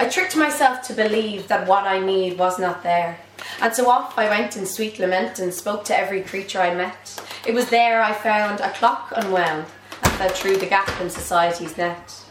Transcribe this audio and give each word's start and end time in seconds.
I 0.00 0.08
tricked 0.08 0.34
myself 0.34 0.80
to 0.84 0.94
believe 0.94 1.48
that 1.48 1.68
what 1.68 1.84
I 1.84 1.98
need 1.98 2.38
was 2.38 2.58
not 2.58 2.82
there. 2.82 3.20
And 3.60 3.74
so 3.74 3.90
off 3.90 4.18
I 4.18 4.30
went 4.30 4.56
in 4.56 4.64
sweet 4.64 4.98
lament 4.98 5.38
and 5.38 5.52
spoke 5.52 5.84
to 5.84 5.96
every 5.96 6.22
creature 6.22 6.58
I 6.58 6.74
met. 6.74 7.22
It 7.46 7.52
was 7.52 7.68
there 7.68 8.00
I 8.02 8.14
found 8.14 8.60
a 8.60 8.70
clock 8.70 9.12
unwound 9.14 9.66
and 10.02 10.12
fell 10.14 10.30
through 10.30 10.56
the 10.56 10.64
gap 10.64 10.88
in 11.02 11.10
society's 11.10 11.76
net. 11.76 12.24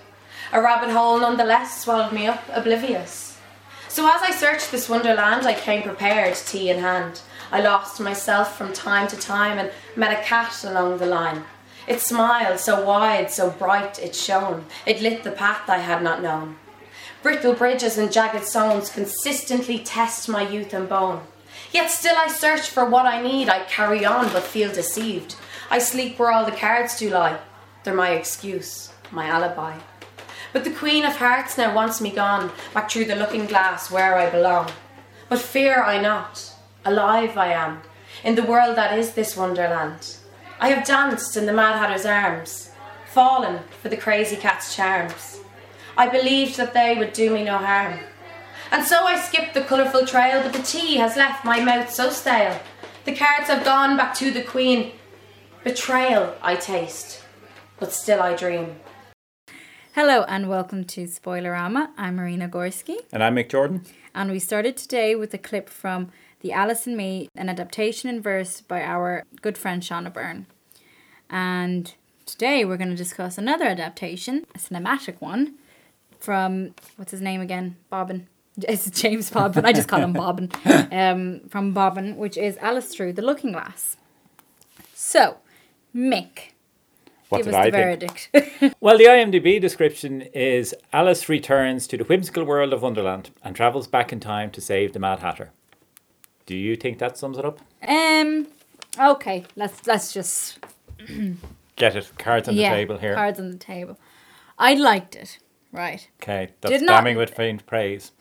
A 0.51 0.59
rabbit 0.59 0.89
hole 0.89 1.19
nonetheless 1.19 1.83
swallowed 1.83 2.11
me 2.11 2.25
up, 2.25 2.41
oblivious. 2.51 3.37
So 3.87 4.07
as 4.07 4.23
I 4.23 4.31
searched 4.31 4.71
this 4.71 4.89
wonderland, 4.89 5.45
I 5.45 5.53
came 5.53 5.83
prepared, 5.83 6.37
tea 6.37 6.71
in 6.71 6.79
hand. 6.79 7.21
I 7.51 7.61
lost 7.61 7.99
myself 7.99 8.57
from 8.57 8.73
time 8.73 9.07
to 9.09 9.15
time 9.15 9.59
and 9.59 9.69
met 9.95 10.19
a 10.19 10.23
cat 10.23 10.63
along 10.63 10.97
the 10.97 11.05
line. 11.05 11.43
It 11.87 12.01
smiled, 12.01 12.59
so 12.59 12.83
wide, 12.83 13.29
so 13.29 13.51
bright 13.51 13.99
it 13.99 14.15
shone. 14.15 14.65
It 14.87 15.03
lit 15.03 15.23
the 15.23 15.31
path 15.31 15.69
I 15.69 15.77
had 15.77 16.01
not 16.01 16.23
known. 16.23 16.55
Brittle 17.21 17.53
bridges 17.53 17.97
and 17.97 18.11
jagged 18.11 18.45
stones 18.45 18.89
consistently 18.89 19.79
test 19.79 20.29
my 20.29 20.47
youth 20.47 20.73
and 20.73 20.87
bone. 20.87 21.21
Yet 21.71 21.91
still 21.91 22.15
I 22.17 22.29
search 22.29 22.69
for 22.69 22.85
what 22.85 23.05
I 23.05 23.21
need. 23.21 23.49
I 23.49 23.65
carry 23.65 24.05
on 24.05 24.31
but 24.31 24.43
feel 24.43 24.71
deceived. 24.71 25.35
I 25.69 25.79
sleep 25.79 26.17
where 26.17 26.31
all 26.31 26.45
the 26.45 26.51
cards 26.51 26.97
do 26.97 27.09
lie. 27.09 27.39
They're 27.83 27.93
my 27.93 28.11
excuse, 28.11 28.93
my 29.11 29.25
alibi. 29.25 29.77
But 30.53 30.63
the 30.63 30.71
Queen 30.71 31.05
of 31.05 31.17
Hearts 31.17 31.57
now 31.57 31.75
wants 31.75 31.99
me 31.99 32.11
gone, 32.11 32.51
back 32.73 32.89
through 32.89 33.05
the 33.05 33.15
looking 33.15 33.45
glass 33.45 33.91
where 33.91 34.15
I 34.17 34.29
belong. 34.29 34.71
But 35.27 35.39
fear 35.39 35.83
I 35.83 36.01
not, 36.01 36.53
alive 36.85 37.37
I 37.37 37.51
am, 37.51 37.81
in 38.23 38.35
the 38.35 38.43
world 38.43 38.75
that 38.77 38.97
is 38.97 39.13
this 39.13 39.37
wonderland. 39.37 40.15
I 40.59 40.69
have 40.69 40.87
danced 40.87 41.37
in 41.37 41.45
the 41.45 41.53
Mad 41.53 41.77
Hatter's 41.77 42.05
arms, 42.05 42.71
fallen 43.05 43.59
for 43.81 43.89
the 43.89 43.97
crazy 43.97 44.37
cat's 44.37 44.75
charms. 44.75 45.38
I 45.99 46.07
believed 46.07 46.55
that 46.55 46.73
they 46.73 46.95
would 46.97 47.11
do 47.11 47.29
me 47.29 47.43
no 47.43 47.57
harm. 47.57 47.99
And 48.71 48.85
so 48.85 49.03
I 49.03 49.19
skipped 49.19 49.53
the 49.53 49.63
colourful 49.63 50.07
trail, 50.07 50.41
but 50.41 50.53
the 50.53 50.63
tea 50.63 50.95
has 50.95 51.17
left 51.17 51.43
my 51.43 51.59
mouth 51.59 51.93
so 51.93 52.09
stale. 52.09 52.57
The 53.03 53.13
cards 53.13 53.49
have 53.49 53.65
gone 53.65 53.97
back 53.97 54.13
to 54.15 54.31
the 54.31 54.41
Queen. 54.41 54.93
Betrayal 55.65 56.35
I 56.41 56.55
taste, 56.55 57.21
but 57.81 57.91
still 57.91 58.21
I 58.21 58.33
dream. 58.33 58.77
Hello 59.93 60.23
and 60.29 60.47
welcome 60.47 60.85
to 60.85 61.03
Spoilerama. 61.03 61.89
I'm 61.97 62.15
Marina 62.15 62.47
Gorski. 62.47 62.95
And 63.11 63.21
I'm 63.21 63.35
Mick 63.35 63.49
Jordan. 63.49 63.83
And 64.15 64.31
we 64.31 64.39
started 64.39 64.77
today 64.77 65.15
with 65.15 65.33
a 65.33 65.37
clip 65.37 65.67
from 65.67 66.13
The 66.39 66.53
Alice 66.53 66.87
and 66.87 66.95
Me, 66.95 67.27
an 67.35 67.49
adaptation 67.49 68.09
in 68.09 68.21
verse 68.21 68.61
by 68.61 68.83
our 68.83 69.25
good 69.41 69.57
friend 69.57 69.83
Shauna 69.83 70.13
Byrne. 70.13 70.45
And 71.29 71.93
today 72.25 72.63
we're 72.63 72.77
going 72.77 72.89
to 72.89 72.95
discuss 72.95 73.37
another 73.37 73.65
adaptation, 73.65 74.45
a 74.55 74.59
cinematic 74.59 75.19
one, 75.19 75.55
from 76.19 76.73
what's 76.97 77.11
his 77.11 77.21
name 77.21 77.41
again? 77.41 77.75
Bobin. 77.91 78.27
It's 78.67 78.89
James 78.89 79.29
Bobin. 79.29 79.63
I 79.63 79.71
just 79.71 79.87
call 79.87 80.01
him 80.01 80.13
Bobin. 80.13 80.51
Um, 80.91 81.41
from 81.49 81.73
Bobin, 81.73 82.17
which 82.17 82.37
is 82.37 82.57
Alice 82.57 82.93
Through 82.93 83.13
the 83.13 83.21
Looking 83.21 83.53
Glass. 83.53 83.95
So, 84.93 85.37
Mick. 85.95 86.51
What 87.29 87.37
give 87.39 87.45
did 87.45 87.53
us 87.53 87.55
I 87.55 87.69
the 87.69 87.77
think? 87.77 88.31
verdict. 88.31 88.75
Well, 88.81 88.97
the 88.97 89.05
IMDb 89.05 89.61
description 89.61 90.23
is 90.33 90.75
Alice 90.91 91.29
returns 91.29 91.87
to 91.87 91.95
the 91.97 92.03
whimsical 92.03 92.43
world 92.43 92.73
of 92.73 92.81
Wonderland 92.81 93.29
and 93.43 93.55
travels 93.55 93.87
back 93.87 94.11
in 94.11 94.19
time 94.19 94.49
to 94.51 94.59
save 94.61 94.91
the 94.93 94.99
Mad 94.99 95.19
Hatter. 95.19 95.51
Do 96.45 96.55
you 96.55 96.75
think 96.75 96.97
that 96.99 97.17
sums 97.17 97.37
it 97.37 97.45
up? 97.45 97.59
um. 97.87 98.47
Okay. 98.99 99.45
Let's 99.55 99.85
let's 99.87 100.11
just 100.11 100.59
Get 101.77 101.95
it. 101.95 102.11
Cards 102.17 102.49
on 102.49 102.55
yeah. 102.55 102.71
the 102.71 102.75
table 102.75 102.97
here. 102.97 103.13
Cards 103.13 103.39
on 103.39 103.51
the 103.51 103.57
table. 103.57 103.97
I 104.57 104.73
liked 104.73 105.15
it. 105.15 105.37
Right. 105.71 106.07
Okay, 106.21 106.49
that's 106.61 106.71
Did 106.71 106.81
not- 106.83 106.97
damning 106.97 107.17
with 107.17 107.33
faint 107.33 107.65
praise. 107.65 108.11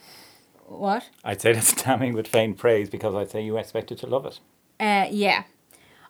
What? 0.66 1.08
I'd 1.24 1.40
say 1.40 1.52
that's 1.52 1.72
damning 1.82 2.12
with 2.12 2.28
faint 2.28 2.58
praise 2.58 2.90
because 2.90 3.14
I'd 3.14 3.30
say 3.30 3.42
you 3.42 3.56
expected 3.56 3.98
to 3.98 4.06
love 4.06 4.26
it. 4.26 4.40
Uh, 4.78 5.06
yeah, 5.10 5.44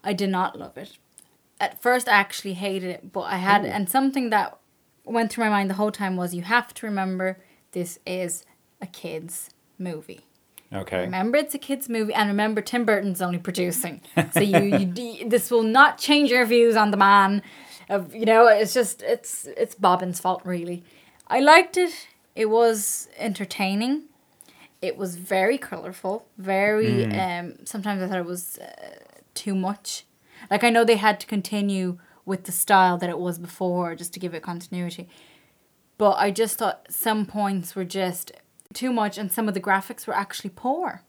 I 0.02 0.12
did 0.12 0.30
not 0.30 0.58
love 0.58 0.76
it. 0.76 0.98
At 1.60 1.80
first, 1.80 2.08
I 2.08 2.12
actually 2.12 2.54
hated 2.54 2.90
it, 2.90 3.12
but 3.12 3.22
I 3.22 3.36
had, 3.36 3.64
and 3.64 3.88
something 3.88 4.30
that 4.30 4.58
went 5.04 5.32
through 5.32 5.44
my 5.44 5.50
mind 5.50 5.70
the 5.70 5.74
whole 5.74 5.90
time 5.90 6.16
was 6.16 6.34
you 6.34 6.42
have 6.42 6.74
to 6.74 6.86
remember 6.86 7.38
this 7.72 7.98
is 8.06 8.44
a 8.80 8.86
kids' 8.86 9.50
movie. 9.78 10.20
Okay. 10.72 11.00
Remember, 11.00 11.38
it's 11.38 11.54
a 11.54 11.58
kids' 11.58 11.88
movie, 11.88 12.12
and 12.12 12.28
remember, 12.28 12.60
Tim 12.60 12.84
Burton's 12.84 13.22
only 13.22 13.38
producing, 13.38 14.02
so 14.32 14.40
you, 14.40 14.58
you 14.94 15.24
this 15.28 15.50
will 15.50 15.62
not 15.62 15.98
change 15.98 16.30
your 16.30 16.44
views 16.44 16.76
on 16.76 16.90
the 16.90 16.96
man. 16.96 17.42
Of 17.88 18.14
you 18.14 18.26
know, 18.26 18.46
it's 18.48 18.74
just 18.74 19.02
it's 19.02 19.46
it's 19.56 19.74
Bobin's 19.74 20.20
fault 20.20 20.42
really. 20.44 20.84
I 21.28 21.40
liked 21.40 21.76
it. 21.76 22.08
It 22.34 22.46
was 22.46 23.08
entertaining. 23.18 24.04
It 24.80 24.96
was 24.96 25.16
very 25.16 25.58
colorful. 25.58 26.26
Very. 26.38 27.04
Um. 27.06 27.54
Sometimes 27.64 28.02
I 28.02 28.06
thought 28.08 28.18
it 28.18 28.24
was 28.24 28.58
uh, 28.58 29.00
too 29.34 29.54
much. 29.54 30.04
Like 30.50 30.64
I 30.64 30.70
know 30.70 30.84
they 30.84 30.96
had 30.96 31.18
to 31.20 31.26
continue 31.26 31.98
with 32.24 32.44
the 32.44 32.52
style 32.52 32.98
that 32.98 33.10
it 33.10 33.18
was 33.18 33.38
before, 33.38 33.94
just 33.94 34.12
to 34.14 34.20
give 34.20 34.34
it 34.34 34.42
continuity. 34.42 35.08
But 35.96 36.12
I 36.18 36.30
just 36.30 36.58
thought 36.58 36.86
some 36.90 37.26
points 37.26 37.74
were 37.74 37.84
just 37.84 38.32
too 38.72 38.92
much, 38.92 39.18
and 39.18 39.32
some 39.32 39.48
of 39.48 39.54
the 39.54 39.60
graphics 39.60 40.06
were 40.06 40.14
actually 40.14 40.50
poor. 40.50 41.02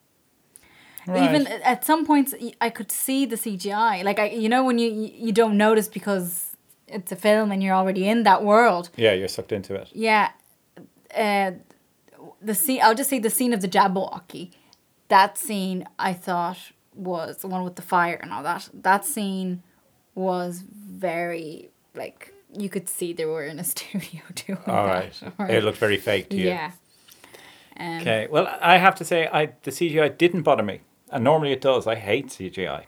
Even 1.07 1.47
at 1.47 1.84
some 1.86 2.06
points, 2.06 2.36
I 2.62 2.69
could 2.69 2.91
see 2.91 3.25
the 3.25 3.36
CGI. 3.36 4.03
Like 4.03 4.19
I, 4.19 4.30
you 4.30 4.50
know, 4.50 4.63
when 4.63 4.78
you 4.78 4.90
you 4.91 5.31
don't 5.31 5.57
notice 5.57 5.88
because 5.88 6.49
it's 6.91 7.11
a 7.11 7.16
film 7.16 7.51
and 7.51 7.61
you're 7.63 7.75
already 7.75 8.07
in 8.07 8.23
that 8.23 8.44
world. 8.44 8.89
Yeah, 8.95 9.13
you're 9.13 9.27
sucked 9.27 9.51
into 9.51 9.75
it. 9.75 9.89
Yeah, 9.94 10.31
uh, 11.16 11.51
the 12.41 12.55
scene. 12.55 12.79
I'll 12.83 12.95
just 12.95 13.09
say 13.09 13.19
the 13.19 13.29
scene 13.29 13.53
of 13.53 13.61
the 13.61 13.67
Jabberwocky. 13.67 14.51
That 15.09 15.38
scene 15.38 15.85
I 15.97 16.13
thought 16.13 16.57
was 16.94 17.38
the 17.38 17.47
one 17.47 17.63
with 17.63 17.75
the 17.75 17.81
fire 17.81 18.19
and 18.22 18.31
all 18.33 18.44
that. 18.44 18.69
That 18.73 19.05
scene 19.05 19.63
was 20.16 20.63
very 20.69 21.69
like 21.95 22.33
you 22.57 22.69
could 22.69 22.89
see 22.89 23.13
they 23.13 23.25
were 23.25 23.45
in 23.45 23.59
a 23.59 23.63
studio 23.75 24.21
doing 24.35 24.59
All 24.67 24.85
that. 24.88 24.94
right. 25.21 25.33
or- 25.39 25.47
It 25.50 25.63
looked 25.63 25.77
very 25.77 25.97
fake 25.97 26.29
to 26.29 26.38
you. 26.38 26.47
yeah. 26.47 26.71
Um, 27.79 28.01
Okay. 28.01 28.27
Well, 28.29 28.47
I 28.61 28.77
have 28.77 28.95
to 28.95 29.06
say, 29.06 29.27
I 29.31 29.47
the 29.63 29.71
CGI 29.71 30.17
didn't 30.17 30.41
bother 30.44 30.63
me, 30.63 30.81
and 31.11 31.23
normally 31.23 31.51
it 31.53 31.61
does. 31.61 31.88
I 31.88 31.95
hate 31.95 32.27
CGI, 32.27 32.83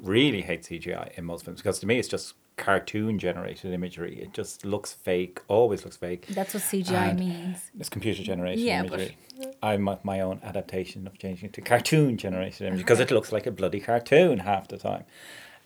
really 0.00 0.42
hate 0.42 0.62
CGI 0.62 1.12
in 1.18 1.24
most 1.24 1.44
films 1.44 1.60
because 1.60 1.78
to 1.80 1.86
me 1.86 1.98
it's 1.98 2.08
just 2.08 2.34
cartoon 2.58 3.18
generated 3.18 3.72
imagery. 3.72 4.18
It 4.20 4.32
just 4.34 4.64
looks 4.64 4.92
fake. 4.92 5.40
Always 5.48 5.84
looks 5.84 5.96
fake. 5.96 6.26
That's 6.28 6.52
what 6.54 6.62
CGI 6.62 7.10
And- 7.10 7.18
means. 7.20 7.70
It's 7.78 7.88
computer 7.88 8.22
generated 8.22 8.60
Yeah, 8.64 8.82
but- 8.82 8.94
imagery. 9.00 9.16
I'm 9.62 9.82
my, 9.82 9.98
my 10.02 10.20
own 10.20 10.40
adaptation 10.42 11.06
of 11.06 11.16
changing 11.18 11.48
it 11.50 11.52
to 11.54 11.60
cartoon 11.60 12.16
generated 12.18 12.62
imagery 12.62 12.82
because 12.82 12.98
it 12.98 13.10
looks 13.12 13.30
like 13.30 13.46
a 13.46 13.52
bloody 13.52 13.78
cartoon 13.80 14.40
half 14.40 14.66
the 14.68 14.76
time. 14.78 15.04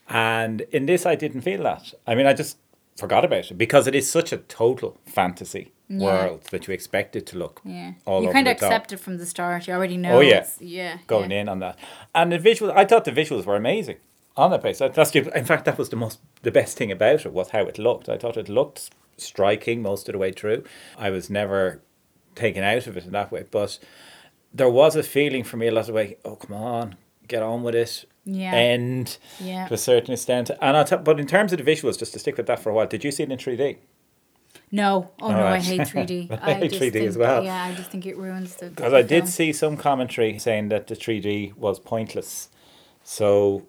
And 0.08 0.60
in 0.72 0.86
this, 0.86 1.06
I 1.06 1.14
didn't 1.14 1.40
feel 1.42 1.62
that. 1.62 1.94
I 2.06 2.14
mean, 2.14 2.26
I 2.26 2.34
just 2.34 2.58
forgot 2.98 3.24
about 3.24 3.50
it 3.50 3.56
because 3.56 3.86
it 3.86 3.94
is 3.94 4.10
such 4.10 4.32
a 4.32 4.36
total 4.36 4.98
fantasy 5.06 5.72
Yeah. 5.88 6.04
world 6.04 6.42
that 6.50 6.68
you 6.68 6.74
expect 6.74 7.16
it 7.16 7.24
to 7.28 7.38
look 7.38 7.60
Yeah. 7.64 7.92
you 8.06 8.30
kind 8.30 8.46
of 8.48 8.58
top 8.58 8.68
accept 8.70 8.92
it 8.92 8.98
from 8.98 9.16
the 9.18 9.24
start. 9.26 9.66
You 9.66 9.72
already 9.74 9.96
know. 9.96 10.18
Oh, 10.18 10.20
yeah. 10.20 10.30
it's- 10.36 10.58
Yeah. 10.60 10.98
going 11.06 11.30
yeah. 11.30 11.40
in 11.40 11.48
on 11.48 11.60
that. 11.60 11.78
And 12.14 12.30
the 12.32 12.38
visuals, 12.38 12.72
I 12.76 12.84
thought 12.84 13.04
the 13.06 13.12
visuals 13.12 13.46
were 13.46 13.56
amazing 13.56 13.96
on 14.36 14.50
that 14.50 14.60
place. 14.60 14.78
That's 14.78 15.14
in 15.14 15.44
fact 15.44 15.64
that 15.66 15.78
was 15.78 15.88
the 15.90 15.96
most 15.96 16.20
the 16.42 16.50
best 16.50 16.76
thing 16.76 16.90
about 16.90 17.26
it 17.26 17.32
was 17.32 17.50
how 17.50 17.64
it 17.64 17.78
looked. 17.78 18.08
I 18.08 18.16
thought 18.18 18.36
it 18.36 18.48
looked 18.48 18.90
striking 19.16 19.82
most 19.82 20.08
of 20.08 20.12
the 20.12 20.18
way 20.18 20.32
through. 20.32 20.64
I 20.98 21.10
was 21.10 21.28
never 21.30 21.80
taken 22.34 22.62
out 22.64 22.86
of 22.86 22.96
it 22.96 23.04
in 23.04 23.12
that 23.12 23.30
way, 23.30 23.44
but 23.50 23.78
there 24.52 24.70
was 24.70 24.96
a 24.96 25.02
feeling 25.02 25.44
for 25.44 25.56
me 25.56 25.66
a 25.68 25.72
lot 25.72 25.88
of 25.88 25.94
way. 25.94 26.16
Oh 26.24 26.36
come 26.36 26.56
on, 26.56 26.96
get 27.28 27.42
on 27.42 27.62
with 27.62 27.74
it. 27.74 28.04
Yeah. 28.24 28.52
End 28.54 29.18
Yeah. 29.40 29.66
to 29.68 29.74
a 29.74 29.78
certain 29.78 30.12
extent. 30.12 30.50
And 30.60 30.76
I 30.76 30.84
but 30.96 31.18
in 31.20 31.26
terms 31.26 31.52
of 31.52 31.62
the 31.62 31.70
visuals, 31.70 31.98
just 31.98 32.12
to 32.12 32.18
stick 32.18 32.36
with 32.36 32.46
that 32.46 32.60
for 32.60 32.70
a 32.70 32.74
while, 32.74 32.86
did 32.86 33.04
you 33.04 33.10
see 33.10 33.22
it 33.24 33.30
in 33.32 33.38
three 33.38 33.56
D? 33.56 33.78
No. 34.70 35.10
Oh 35.20 35.30
no, 35.30 35.46
I 35.46 35.58
hate 35.58 35.80
3D. 35.80 36.38
I 36.42 36.54
hate 36.54 36.70
just 36.70 36.80
3D 36.82 36.92
think, 36.92 37.06
as 37.08 37.18
well. 37.18 37.44
Yeah, 37.44 37.62
I 37.64 37.74
just 37.74 37.90
think 37.90 38.06
it 38.06 38.16
ruins 38.16 38.56
the. 38.56 38.70
Because 38.70 38.94
I 38.94 39.02
did 39.02 39.28
see 39.28 39.52
some 39.52 39.76
commentary 39.76 40.38
saying 40.38 40.70
that 40.70 40.86
the 40.86 40.94
3D 40.96 41.54
was 41.56 41.78
pointless. 41.78 42.48
So 43.04 43.66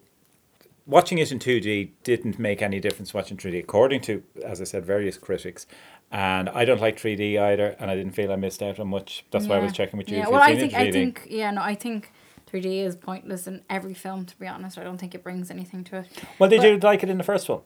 watching 0.86 1.18
it 1.18 1.32
in 1.32 1.40
2D 1.40 1.92
didn't 2.04 2.40
make 2.40 2.62
any 2.62 2.80
difference 2.80 3.14
watching 3.14 3.38
3D, 3.38 3.60
according 3.60 4.02
to, 4.02 4.24
as 4.44 4.62
I 4.62 4.66
said, 4.66 4.86
various 4.86 5.18
critics. 5.18 5.66
And 6.12 6.50
I 6.50 6.66
don't 6.66 6.82
like 6.82 6.98
3D 6.98 7.40
either, 7.40 7.76
and 7.80 7.90
I 7.90 7.96
didn't 7.96 8.14
feel 8.14 8.32
I 8.32 8.36
missed 8.36 8.62
out 8.62 8.80
on 8.80 8.88
much. 8.88 9.26
That's 9.32 9.48
why 9.48 9.58
I 9.58 9.60
was 9.60 9.74
checking 9.74 9.98
with 9.98 10.10
you. 10.10 10.18
Yeah. 10.18 10.30
Well, 10.30 10.42
I 10.42 10.56
think 10.56 10.74
I 10.74 10.92
think 10.92 11.26
yeah 11.28 11.50
no 11.50 11.62
I 11.62 11.74
think 11.74 12.12
3D 12.52 12.86
is 12.86 12.96
pointless 12.96 13.48
in 13.48 13.64
every 13.68 13.96
film. 13.96 14.26
To 14.26 14.38
be 14.38 14.48
honest, 14.48 14.78
I 14.78 14.84
don't 14.84 15.00
think 15.00 15.16
it 15.16 15.24
brings 15.24 15.50
anything 15.50 15.84
to 15.86 15.98
it. 15.98 16.08
Well, 16.38 16.50
did 16.50 16.58
but- 16.58 16.68
you 16.68 16.78
like 16.78 17.02
it 17.02 17.10
in 17.10 17.18
the 17.18 17.24
first 17.24 17.50
one? 17.50 17.62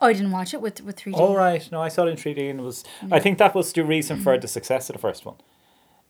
Oh, 0.00 0.06
I 0.06 0.14
didn't 0.14 0.30
watch 0.30 0.54
it 0.54 0.62
with 0.62 0.80
with 0.80 0.96
3D. 0.96 1.14
All 1.14 1.36
right. 1.36 1.70
No, 1.70 1.82
I 1.82 1.88
saw 1.88 2.06
it 2.06 2.08
in 2.08 2.16
3D, 2.16 2.48
and 2.48 2.60
it 2.60 2.62
was. 2.62 2.84
I 3.10 3.20
think 3.20 3.36
that 3.36 3.54
was 3.54 3.70
the 3.74 3.84
reason 3.84 4.18
for 4.18 4.32
mm-hmm. 4.32 4.40
the 4.40 4.48
success 4.48 4.88
of 4.88 4.94
the 4.94 5.00
first 5.00 5.26
one, 5.26 5.36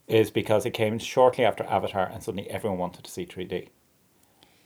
is 0.07 0.31
because 0.31 0.65
it 0.65 0.71
came 0.71 0.97
shortly 0.99 1.43
after 1.43 1.65
Avatar, 1.65 2.05
and 2.05 2.23
suddenly 2.23 2.49
everyone 2.49 2.79
wanted 2.79 3.03
to 3.03 3.11
see 3.11 3.25
3D. 3.25 3.67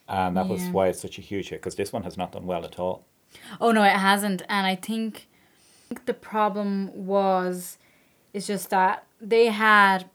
And 0.07 0.37
that 0.37 0.47
was 0.47 0.61
why 0.69 0.87
it's 0.87 1.01
such 1.01 1.17
a 1.17 1.21
huge 1.21 1.49
hit, 1.49 1.61
because 1.61 1.75
this 1.75 1.91
one 1.91 2.03
has 2.03 2.17
not 2.17 2.31
done 2.31 2.45
well 2.45 2.63
at 2.63 2.77
all. 2.79 3.05
Oh 3.59 3.71
no, 3.71 3.83
it 3.83 3.89
hasn't, 3.89 4.43
and 4.47 4.65
I 4.67 4.75
think 4.75 5.27
the 6.05 6.13
problem 6.13 6.91
was, 6.93 7.77
it's 8.33 8.47
just 8.47 8.69
that 8.69 9.05
they 9.19 9.47
had 9.47 10.09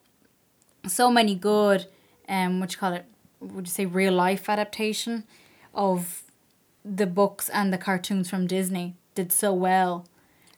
so 0.87 1.11
many 1.11 1.35
good, 1.35 1.87
um, 2.29 2.61
what 2.61 2.73
you 2.73 2.79
call 2.79 2.93
it? 2.95 3.05
Would 3.41 3.67
you 3.67 3.71
say 3.73 3.87
real 3.87 4.13
life 4.13 4.49
adaptation 4.49 5.25
of 5.75 6.23
the 6.85 7.07
books 7.07 7.49
and 7.49 7.73
the 7.73 7.79
cartoons 7.79 8.31
from 8.31 8.47
Disney 8.47 8.95
did 9.15 9.33
so 9.33 9.53
well 9.53 10.07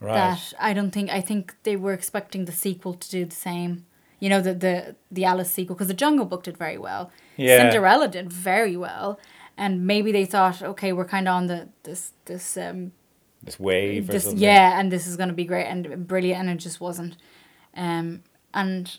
Right. 0.01 0.15
that 0.15 0.53
I 0.59 0.73
don't 0.73 0.91
think 0.91 1.11
I 1.11 1.21
think 1.21 1.55
they 1.63 1.77
were 1.77 1.93
expecting 1.93 2.45
the 2.45 2.53
sequel 2.53 2.95
to 2.95 3.09
do 3.11 3.25
the 3.25 3.35
same. 3.37 3.87
You 4.23 4.29
know 4.29 4.41
the 4.41 4.55
the 4.55 4.97
the 5.11 5.25
Alice 5.25 5.51
sequel 5.51 5.75
because 5.75 5.89
the 5.89 6.01
Jungle 6.05 6.25
Book 6.25 6.45
did 6.45 6.57
very 6.57 6.79
well. 6.79 7.11
Yeah. 7.37 7.59
Cinderella 7.59 8.07
did 8.07 8.33
very 8.33 8.77
well, 8.77 9.19
and 9.57 9.85
maybe 9.85 10.13
they 10.13 10.25
thought, 10.25 10.63
okay, 10.63 10.93
we're 10.93 11.11
kind 11.17 11.27
of 11.27 11.35
on 11.35 11.49
the 11.49 11.69
this 11.83 12.13
this 12.27 12.57
um 12.57 12.93
this 13.43 13.59
wave 13.59 14.07
this 14.07 14.23
something. 14.23 14.41
yeah, 14.41 14.79
and 14.79 14.93
this 14.93 15.09
is 15.09 15.17
gonna 15.17 15.33
be 15.33 15.45
great 15.45 15.67
and 15.67 16.07
brilliant, 16.07 16.39
and 16.41 16.51
it 16.51 16.63
just 16.63 16.81
wasn't. 16.81 17.17
Um, 17.77 18.23
and 18.55 18.97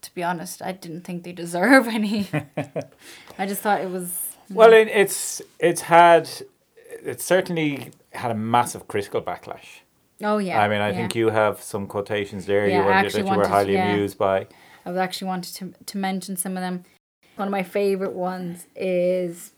to 0.00 0.14
be 0.14 0.22
honest, 0.22 0.62
I 0.62 0.72
didn't 0.72 1.02
think 1.02 1.24
they 1.24 1.32
deserve 1.32 1.86
any. 1.86 2.28
I 3.38 3.44
just 3.46 3.60
thought 3.60 3.82
it 3.82 3.90
was 3.90 4.34
Well, 4.48 4.72
it, 4.72 4.88
it's 4.88 5.42
it's 5.58 5.82
had 5.82 6.30
it 7.04 7.20
certainly 7.20 7.90
had 8.12 8.30
a 8.30 8.34
massive 8.34 8.88
critical 8.88 9.20
backlash. 9.20 9.83
Oh 10.22 10.38
yeah. 10.38 10.60
I 10.62 10.68
mean, 10.68 10.80
I 10.80 10.90
yeah. 10.90 10.96
think 10.96 11.14
you 11.14 11.30
have 11.30 11.62
some 11.62 11.86
quotations 11.86 12.46
there 12.46 12.66
Yeah, 12.68 12.76
you 12.76 12.82
I 12.82 12.84
were, 12.86 12.90
that 12.92 13.04
actually 13.06 13.20
you 13.22 13.30
were 13.30 13.36
wanted- 13.36 13.48
highly 13.50 13.72
yeah. 13.74 13.92
amused 13.92 14.18
by. 14.18 14.46
I 14.86 14.90
was 14.90 14.98
actually 14.98 15.28
wanted 15.28 15.54
to 15.56 15.84
to 15.86 15.98
mention 15.98 16.36
some 16.36 16.56
of 16.56 16.60
them. 16.62 16.84
One 17.36 17.48
of 17.48 17.52
my 17.52 17.62
favorite 17.62 18.12
ones 18.12 18.66
is 18.76 19.52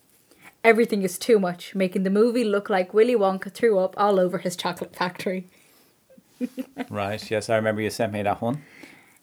everything 0.64 1.02
is 1.02 1.18
too 1.18 1.38
much, 1.38 1.74
making 1.74 2.04
the 2.04 2.10
movie 2.10 2.44
look 2.44 2.70
like 2.70 2.94
Willy 2.94 3.14
Wonka 3.16 3.52
threw 3.52 3.78
up 3.78 3.94
all 3.98 4.18
over 4.18 4.38
his 4.38 4.56
chocolate 4.56 4.94
factory. 4.96 5.46
Right. 6.90 7.30
Yes, 7.30 7.48
I 7.48 7.56
remember 7.56 7.80
you 7.80 7.88
sent 7.90 8.12
me 8.12 8.22
that 8.22 8.42
one. 8.42 8.56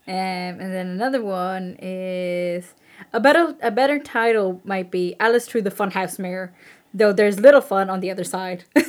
Um, 0.07 0.13
and 0.63 0.73
then 0.73 0.87
another 0.87 1.21
one 1.23 1.77
is 1.79 2.73
a 3.13 3.19
better 3.19 3.55
a 3.61 3.69
better 3.71 3.99
title 3.99 4.59
might 4.63 4.89
be 4.91 5.15
Alice 5.19 5.45
through 5.47 5.61
the 5.61 5.71
Funhouse 5.71 6.17
mirror, 6.19 6.53
though 6.93 7.13
there's 7.13 7.39
little 7.39 7.61
fun 7.61 7.89
on 7.89 7.99
the 7.99 8.11
other 8.11 8.23
side. 8.23 8.63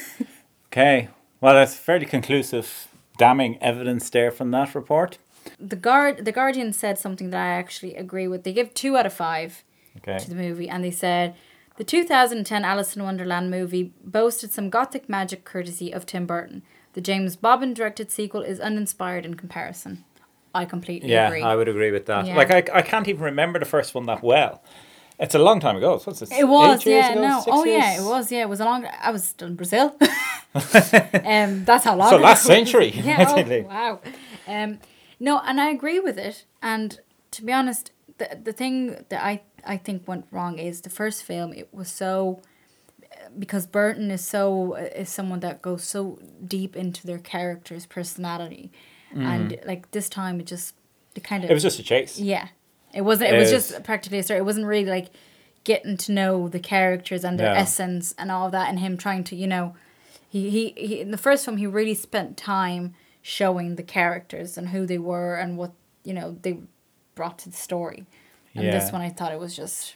Okay. 0.73 1.09
Well, 1.45 1.53
that's 1.53 1.75
fairly 1.75 2.07
conclusive, 2.07 2.89
damning 3.19 3.59
evidence 3.63 4.09
there 4.09 4.31
from 4.31 4.51
that 4.53 4.75
report. 4.75 5.19
the 5.61 5.77
guard 5.77 6.25
the 6.25 6.33
Guardian 6.33 6.73
said 6.73 6.99
something 6.99 7.29
that 7.29 7.39
I 7.39 7.49
actually 7.49 7.95
agree 7.97 8.27
with. 8.27 8.45
They 8.45 8.55
give 8.55 8.73
two 8.73 8.97
out 8.97 9.05
of 9.05 9.13
five 9.13 9.63
Okay. 9.99 10.19
to 10.19 10.31
the 10.31 10.37
movie, 10.47 10.71
and 10.71 10.83
they 10.83 10.91
said 10.91 11.35
the 11.77 11.85
2010 11.85 12.65
Alice 12.65 12.97
in 12.97 13.03
Wonderland 13.03 13.51
movie 13.51 13.93
boasted 14.03 14.53
some 14.53 14.71
gothic 14.71 15.07
magic 15.07 15.45
courtesy 15.45 15.93
of 15.93 16.07
Tim 16.07 16.25
Burton. 16.25 16.63
The 16.95 17.03
James 17.03 17.37
Bobin 17.37 17.75
directed 17.75 18.11
sequel 18.11 18.41
is 18.41 18.59
uninspired 18.59 19.27
in 19.27 19.35
comparison. 19.35 20.03
I 20.55 20.65
completely 20.65 21.11
Yeah, 21.11 21.27
agree. 21.27 21.43
I 21.43 21.57
would 21.57 21.69
agree 21.69 21.91
with 21.91 22.07
that. 22.07 22.27
Yeah. 22.27 22.37
Like, 22.37 22.51
I, 22.51 22.79
I 22.79 22.81
can't 22.81 23.07
even 23.07 23.23
remember 23.23 23.59
the 23.59 23.67
first 23.67 23.95
one 23.95 24.07
that 24.07 24.23
well. 24.23 24.63
It's 25.19 25.35
a 25.35 25.39
long 25.39 25.61
time 25.61 25.77
ago. 25.77 25.99
What's 26.03 26.23
it? 26.23 26.33
It 26.33 26.49
was, 26.49 26.87
years 26.87 27.05
yeah, 27.05 27.13
ago, 27.13 27.21
no. 27.21 27.45
Oh, 27.49 27.65
yeah, 27.65 28.01
it 28.01 28.05
was, 28.05 28.33
yeah. 28.33 28.41
It 28.43 28.49
was 28.49 28.61
a 28.61 28.65
long. 28.65 28.87
I 29.03 29.11
was 29.11 29.25
still 29.25 29.49
in 29.49 29.57
Brazil. 29.57 29.95
um, 31.25 31.65
that's 31.65 31.85
how 31.85 31.97
long. 31.97 32.11
So 32.11 32.17
last 32.17 32.45
century, 32.45 32.91
Yeah. 32.95 33.27
Oh, 33.29 33.61
wow. 33.69 34.01
Um, 34.47 34.79
no, 35.21 35.41
and 35.45 35.61
I 35.61 35.71
agree 35.71 36.01
with 36.01 36.19
it. 36.19 36.45
And 36.63 36.99
to 37.33 37.45
be 37.45 37.53
honest, 37.53 37.91
the 38.19 38.39
the 38.43 38.53
thing 38.53 39.05
that 39.09 39.23
I 39.25 39.43
I 39.67 39.77
think 39.77 40.07
went 40.07 40.27
wrong 40.31 40.59
is 40.59 40.83
the 40.83 40.91
first 40.91 41.25
film. 41.25 41.53
It 41.53 41.69
was 41.73 41.89
so 41.91 42.41
because 43.39 43.67
Burton 43.67 44.11
is 44.11 44.25
so 44.25 44.75
is 44.75 45.09
someone 45.09 45.41
that 45.41 45.63
goes 45.63 45.85
so 45.85 46.19
deep 46.47 46.77
into 46.77 47.07
their 47.07 47.19
character's 47.19 47.87
personality, 47.87 48.71
and 49.15 49.59
like 49.67 49.91
this 49.93 50.09
time 50.09 50.41
it 50.41 50.47
just 50.47 50.75
it 51.15 51.25
kind 51.25 51.43
of 51.45 51.49
Mm. 51.49 51.51
It 51.51 51.55
was 51.55 51.63
just 51.63 51.79
a 51.79 51.83
chase. 51.83 52.19
yeah. 52.19 52.49
It 52.93 53.01
wasn't. 53.03 53.33
It 53.35 53.39
was 53.39 53.51
Is- 53.51 53.71
just 53.71 53.83
practically 53.83 54.19
a 54.21 54.23
story. 54.23 54.39
It 54.39 54.45
wasn't 54.45 54.67
really 54.67 54.85
like 54.89 55.09
getting 55.65 55.97
to 55.97 56.13
know 56.13 56.47
the 56.49 56.61
characters 56.61 57.25
and 57.25 57.41
their 57.41 57.53
No. 57.53 57.59
essence 57.59 58.15
and 58.19 58.31
all 58.31 58.51
that, 58.51 58.69
and 58.69 58.79
him 58.79 58.97
trying 58.97 59.25
to, 59.25 59.35
you 59.37 59.47
know, 59.49 59.75
he, 60.35 60.51
he 60.51 60.75
he 60.77 61.01
in 61.01 61.13
the 61.13 61.17
first 61.17 61.45
film 61.45 61.59
he 61.59 61.67
really 61.67 61.95
spent 61.95 62.37
time 62.37 62.95
showing 63.23 63.77
the 63.77 63.85
characters 63.85 64.59
and 64.59 64.71
who 64.71 64.85
they 64.85 64.99
were 64.99 65.37
and 65.37 65.57
what 65.57 65.71
you 66.03 66.13
know 66.13 66.37
they 66.43 66.59
brought 67.15 67.39
to 67.39 67.49
the 67.49 67.57
story. 67.57 68.05
And 68.57 68.65
Yeah. 68.65 68.73
this 68.73 68.91
one, 68.91 69.01
I 69.01 69.11
thought 69.11 69.31
it 69.31 69.39
was 69.39 69.55
just 69.55 69.95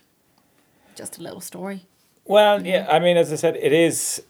just 0.94 1.19
a 1.19 1.23
little 1.23 1.40
story. 1.40 1.87
Well, 2.25 2.64
yeah, 2.64 2.87
I 2.88 3.00
mean, 3.00 3.17
as 3.17 3.32
I 3.32 3.37
said, 3.37 3.56
it 3.56 3.73
is 3.73 4.23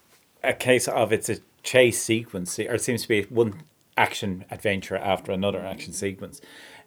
a 0.43 0.53
case 0.53 0.87
of 0.87 1.13
it's 1.13 1.29
a 1.29 1.37
chase 1.61 2.01
sequence, 2.01 2.57
or 2.57 2.73
it 2.73 2.81
seems 2.81 3.03
to 3.03 3.07
be 3.07 3.21
one 3.23 3.61
action 3.95 4.45
adventure 4.49 4.97
after 4.97 5.31
another 5.31 5.63
action 5.63 5.93
sequence. 5.93 6.41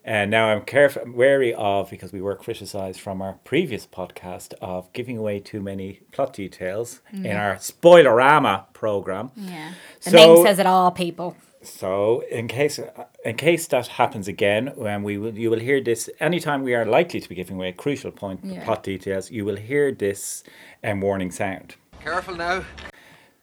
And 0.05 0.31
now 0.33 0.49
I'm 0.49 0.63
careful, 0.63 1.03
wary 1.13 1.55
of 1.55 1.89
because 1.91 2.13
we 2.13 2.21
were 2.21 2.35
criticised 2.35 2.99
from 3.01 3.23
our 3.23 3.35
previous 3.45 3.87
podcast 3.87 4.53
of 4.61 4.93
giving 4.93 5.17
away 5.17 5.39
too 5.39 5.61
many 5.61 6.01
plot 6.11 6.33
details 6.33 7.01
in 7.13 7.37
our 7.37 7.55
spoilerama 7.57 8.65
program. 8.73 9.31
Yeah. 9.37 9.73
The 10.03 10.11
So- 10.11 10.17
name 10.17 10.45
says 10.47 10.59
it 10.59 10.67
all, 10.67 10.91
people. 10.91 11.37
So, 11.65 12.25
in 12.29 12.49
case 12.49 12.81
in 13.25 13.37
case 13.37 13.69
that 13.69 13.87
happens 13.87 14.27
again, 14.27 14.73
when 14.75 15.05
we 15.05 15.17
will, 15.17 15.39
you 15.39 15.49
will 15.49 15.61
hear 15.61 15.81
this 15.81 16.11
anytime 16.19 16.65
we 16.65 16.75
are 16.75 16.85
likely 16.85 17.21
to 17.21 17.29
be 17.29 17.37
giving 17.37 17.55
away 17.55 17.69
a 17.69 17.73
crucial 17.73 18.11
point, 18.11 18.41
Yeah. 18.43 18.65
plot 18.65 18.83
details. 18.83 19.31
You 19.31 19.45
will 19.45 19.55
hear 19.57 19.93
this 19.93 20.43
um, 20.83 21.01
warning 21.01 21.31
sound. 21.31 21.77
Careful 22.03 22.35
now. 22.35 22.65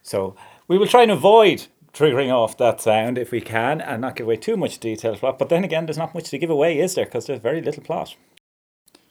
So 0.02 0.36
we 0.68 0.76
will 0.76 0.86
try 0.86 1.02
and 1.02 1.10
avoid 1.10 1.66
triggering 1.92 2.32
off 2.32 2.56
that 2.58 2.80
sound 2.80 3.18
if 3.18 3.30
we 3.30 3.40
can, 3.40 3.80
and 3.80 4.02
not 4.02 4.16
give 4.16 4.26
away 4.26 4.36
too 4.36 4.56
much 4.56 4.78
detail 4.78 5.16
plot. 5.16 5.38
But 5.38 5.48
then 5.48 5.64
again, 5.64 5.86
there's 5.86 5.98
not 5.98 6.14
much 6.14 6.30
to 6.30 6.38
give 6.38 6.50
away, 6.50 6.78
is 6.78 6.94
there? 6.94 7.04
Because 7.04 7.26
there's 7.26 7.40
very 7.40 7.60
little 7.60 7.82
plot. 7.82 8.16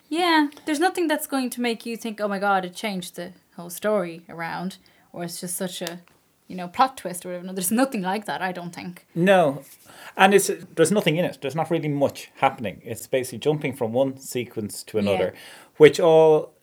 Yeah, 0.10 0.48
there's 0.66 0.80
nothing 0.80 1.08
that's 1.08 1.28
going 1.28 1.50
to 1.52 1.62
make 1.62 1.86
you 1.86 1.96
think, 1.96 2.20
oh 2.20 2.28
my 2.28 2.40
god, 2.40 2.66
it 2.66 2.74
changed 2.74 3.16
the 3.16 3.34
whole 3.56 3.70
story 3.70 4.24
around, 4.28 4.78
or 5.14 5.24
it's 5.24 5.40
just 5.40 5.56
such 5.56 5.82
a, 5.84 6.00
you 6.48 6.56
know, 6.56 6.68
plot 6.68 6.98
twist 6.98 7.26
or 7.26 7.30
whatever. 7.30 7.46
No, 7.46 7.54
there's 7.54 7.72
nothing 7.72 8.02
like 8.02 8.26
that, 8.26 8.42
I 8.42 8.52
don't 8.52 8.74
think. 8.74 9.06
No, 9.14 9.64
and 10.18 10.34
it's 10.34 10.50
there's 10.76 10.92
nothing 10.92 11.18
in 11.18 11.26
it. 11.26 11.38
There's 11.42 11.56
not 11.56 11.70
really 11.70 11.90
much 11.90 12.32
happening. 12.38 12.82
It's 12.84 13.06
basically 13.06 13.40
jumping 13.40 13.76
from 13.76 13.94
one 13.94 14.18
sequence 14.18 14.84
to 14.84 14.98
another, 14.98 15.34
which 15.78 16.00
all 16.00 16.54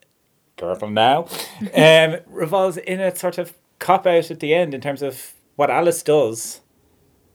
careful 0.57 0.91
now 0.91 1.29
um, 1.75 2.17
revolves 2.27 2.79
in 2.79 3.01
a 3.01 3.15
sort 3.15 3.39
of 3.39 3.55
cop 3.79 4.07
out 4.07 4.31
at 4.31 4.41
the 4.41 4.55
end 4.55 4.75
in 4.75 4.81
terms 4.81 5.03
of 5.03 5.35
what 5.57 5.71
Alice 5.71 6.03
does 6.03 6.61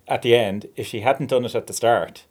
at 0.08 0.22
the 0.22 0.36
end. 0.36 0.68
If 0.76 0.88
she 0.88 1.02
hadn't 1.02 1.28
done 1.30 1.46
it 1.46 1.56
at 1.56 1.68
the 1.68 1.74
start, 1.74 2.26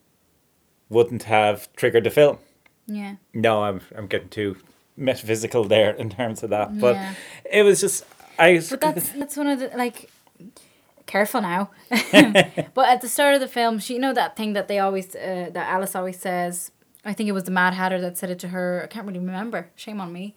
wouldn't 0.88 1.24
have 1.24 1.72
triggered 1.76 2.04
the 2.04 2.10
film. 2.10 2.38
Yeah. 2.86 3.16
No, 3.34 3.64
I'm 3.64 3.80
I'm 3.96 4.06
getting 4.06 4.28
too 4.28 4.56
metaphysical 4.96 5.64
there 5.64 5.90
in 5.90 6.10
terms 6.10 6.42
of 6.42 6.50
that, 6.50 6.78
but 6.78 6.94
Yeah. 6.96 7.14
it 7.50 7.62
was 7.62 7.80
just 7.80 8.04
I. 8.38 8.60
But 8.70 8.80
that's 8.80 9.08
that's 9.20 9.36
one 9.36 9.46
of 9.46 9.58
the 9.60 9.70
like 9.76 10.10
careful 11.06 11.40
now. 11.40 11.70
but 12.74 12.88
at 12.88 13.00
the 13.00 13.08
start 13.08 13.34
of 13.34 13.40
the 13.40 13.48
film, 13.48 13.78
she 13.78 13.94
you 13.94 14.00
know 14.00 14.12
that 14.14 14.36
thing 14.36 14.52
that 14.54 14.68
they 14.68 14.78
always 14.78 15.14
uh, 15.14 15.50
that 15.52 15.68
Alice 15.68 15.94
always 15.94 16.18
says. 16.18 16.72
I 17.02 17.14
think 17.14 17.28
it 17.30 17.32
was 17.32 17.44
the 17.44 17.50
Mad 17.50 17.72
Hatter 17.72 17.98
that 18.02 18.18
said 18.18 18.28
it 18.30 18.38
to 18.40 18.48
her. 18.48 18.82
I 18.84 18.86
can't 18.86 19.06
really 19.06 19.18
remember. 19.20 19.70
Shame 19.74 20.00
on 20.02 20.12
me. 20.12 20.34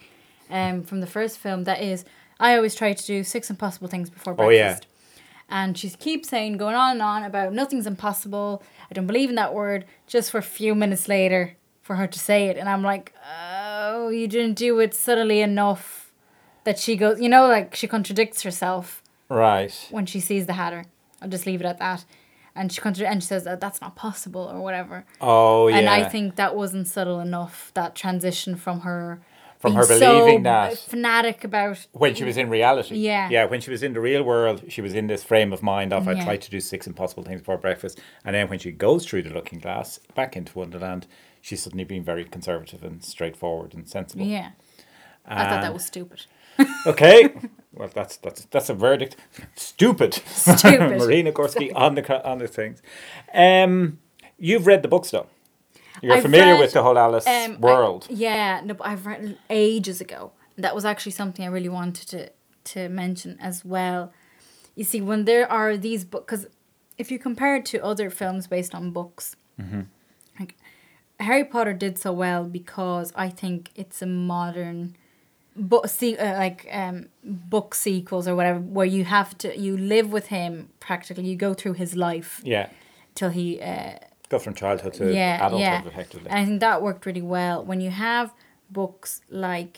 Um, 0.49 0.83
from 0.83 1.01
the 1.01 1.07
first 1.07 1.37
film, 1.39 1.65
that 1.65 1.81
is, 1.81 2.05
I 2.39 2.55
always 2.55 2.73
try 2.73 2.93
to 2.93 3.05
do 3.05 3.23
six 3.25 3.49
impossible 3.49 3.89
things 3.89 4.09
before 4.09 4.33
breakfast. 4.33 4.47
Oh, 4.47 4.49
yeah. 4.49 4.77
And 5.49 5.77
she 5.77 5.89
keeps 5.89 6.29
saying, 6.29 6.57
going 6.57 6.75
on 6.75 6.93
and 6.93 7.01
on 7.01 7.23
about 7.23 7.53
nothing's 7.53 7.85
impossible. 7.85 8.63
I 8.89 8.93
don't 8.93 9.07
believe 9.07 9.29
in 9.29 9.35
that 9.35 9.53
word. 9.53 9.85
Just 10.07 10.31
for 10.31 10.37
a 10.37 10.43
few 10.43 10.73
minutes 10.73 11.07
later, 11.07 11.55
for 11.81 11.95
her 11.95 12.07
to 12.07 12.19
say 12.19 12.47
it, 12.47 12.57
and 12.57 12.69
I'm 12.69 12.81
like, 12.81 13.13
oh, 13.29 14.09
you 14.09 14.27
didn't 14.27 14.55
do 14.55 14.79
it 14.79 14.93
subtly 14.93 15.41
enough 15.41 16.03
that 16.63 16.79
she 16.79 16.95
goes, 16.95 17.19
you 17.19 17.29
know, 17.29 17.47
like 17.47 17.75
she 17.75 17.87
contradicts 17.87 18.41
herself 18.43 19.03
right. 19.29 19.87
when 19.91 20.05
she 20.05 20.19
sees 20.19 20.45
the 20.45 20.53
Hatter. 20.53 20.85
I'll 21.21 21.29
just 21.29 21.45
leave 21.45 21.61
it 21.61 21.65
at 21.65 21.79
that. 21.79 22.05
And 22.55 22.71
she 22.71 22.81
contra- 22.81 23.07
and 23.07 23.21
she 23.21 23.27
says 23.27 23.45
that 23.45 23.59
that's 23.59 23.81
not 23.81 23.95
possible 23.95 24.41
or 24.41 24.61
whatever. 24.61 25.05
Oh 25.19 25.67
yeah. 25.67 25.77
And 25.77 25.89
I 25.89 26.03
think 26.03 26.35
that 26.35 26.55
wasn't 26.55 26.87
subtle 26.87 27.19
enough. 27.19 27.71
That 27.73 27.95
transition 27.95 28.55
from 28.55 28.81
her 28.81 29.21
From 29.63 29.75
her 29.75 29.87
believing 29.87 30.43
that. 30.43 30.77
fanatic 30.77 31.43
about 31.45 31.87
when 31.93 32.13
she 32.15 32.23
was 32.25 32.35
in 32.37 32.49
reality. 32.49 32.97
Yeah. 32.97 33.29
Yeah, 33.29 33.45
when 33.45 33.61
she 33.61 33.71
was 33.71 33.81
in 33.81 33.93
the 33.93 34.01
real 34.01 34.21
world, 34.21 34.63
she 34.67 34.81
was 34.81 34.93
in 34.93 35.07
this 35.07 35.23
frame 35.23 35.53
of 35.53 35.63
mind 35.63 35.93
of 35.93 36.07
I 36.07 36.11
Yeah. 36.13 36.25
tried 36.25 36.41
to 36.41 36.51
do 36.51 36.59
six 36.59 36.85
impossible 36.85 37.23
things 37.23 37.39
before 37.41 37.57
breakfast. 37.57 37.99
And 38.25 38.35
then 38.35 38.49
when 38.49 38.59
she 38.59 38.71
goes 38.71 39.05
through 39.05 39.23
the 39.23 39.29
looking 39.33 39.59
glass 39.59 39.99
back 40.15 40.35
into 40.35 40.59
Wonderland, 40.59 41.07
she's 41.41 41.63
suddenly 41.63 41.85
being 41.85 42.03
very 42.03 42.25
conservative 42.25 42.83
and 42.83 43.01
straightforward 43.03 43.73
and 43.73 43.87
sensible. 43.87 44.25
yeah. 44.25 44.49
I 45.25 45.45
thought 45.49 45.61
that 45.61 45.73
was 45.73 45.85
stupid. 45.85 46.25
Okay. 46.85 47.33
well 47.73 47.89
that's 47.93 48.17
that's 48.17 48.43
that's 48.51 48.69
a 48.69 48.73
verdict. 48.73 49.15
Stupid. 49.55 50.13
Stupid. 50.27 50.99
Marina 50.99 51.31
Gorski 51.31 51.71
on 51.73 51.95
the 51.95 52.03
on 52.29 52.39
the 52.39 52.47
things. 52.49 52.81
Um 53.33 53.99
you've 54.37 54.67
read 54.67 54.81
the 54.83 54.89
books 54.89 55.11
though. 55.11 55.27
You're 56.01 56.15
I've 56.15 56.21
familiar 56.23 56.53
read, 56.53 56.59
with 56.59 56.73
the 56.73 56.81
whole 56.83 56.97
Alice 56.97 57.27
Um, 57.27 57.33
I- 57.33 57.55
world. 57.57 58.07
yeah, 58.09 58.61
no, 58.65 58.73
but 58.73 58.87
I've 58.87 59.05
read 59.05 59.37
ages 59.49 60.01
ago. 60.01 60.31
That 60.57 60.73
was 60.75 60.85
actually 60.85 61.13
something 61.13 61.45
I 61.45 61.49
really 61.49 61.69
wanted 61.69 62.07
to 62.09 62.29
to 62.73 62.89
mention 62.89 63.37
as 63.41 63.65
well. 63.65 64.11
You 64.75 64.83
see, 64.85 65.01
when 65.01 65.25
there 65.25 65.51
are 65.51 65.75
these 65.77 66.05
books, 66.05 66.25
because 66.25 66.47
if 66.97 67.11
you 67.11 67.19
compare 67.19 67.55
it 67.57 67.65
to 67.65 67.83
other 67.83 68.09
films 68.09 68.47
based 68.47 68.73
on 68.73 68.91
books, 68.91 69.35
Mm-hmm. 69.61 69.81
like 70.39 70.55
Harry 71.19 71.43
Potter 71.45 71.73
did 71.73 71.97
so 71.99 72.11
well 72.11 72.43
because 72.45 73.11
I 73.15 73.29
think 73.29 73.69
it's 73.75 74.01
a 74.01 74.05
modern 74.07 74.95
book 75.55 75.87
se- 75.87 76.17
uh, 76.17 76.37
like 76.39 76.67
um 76.71 77.05
book 77.23 77.75
sequels 77.75 78.27
or 78.27 78.35
whatever 78.35 78.59
where 78.59 78.87
you 78.87 79.03
have 79.05 79.37
to 79.37 79.55
you 79.65 79.77
live 79.77 80.11
with 80.11 80.27
him 80.27 80.69
practically 80.79 81.25
you 81.27 81.35
go 81.35 81.53
through 81.53 81.73
his 81.73 81.95
life 81.95 82.41
Yeah. 82.43 82.69
till 83.13 83.29
he 83.29 83.61
uh 83.61 83.99
Go 84.33 84.39
from 84.45 84.55
childhood 84.63 84.93
to 84.99 85.03
yeah 85.13 85.35
adulthood, 85.45 85.59
yeah 85.59 85.87
effectively. 85.91 86.27
and 86.31 86.39
I 86.41 86.45
think 86.47 86.59
that 86.67 86.77
worked 86.87 87.03
really 87.09 87.25
well 87.37 87.57
when 87.69 87.79
you 87.85 87.91
have 88.09 88.27
books 88.79 89.09
like 89.47 89.73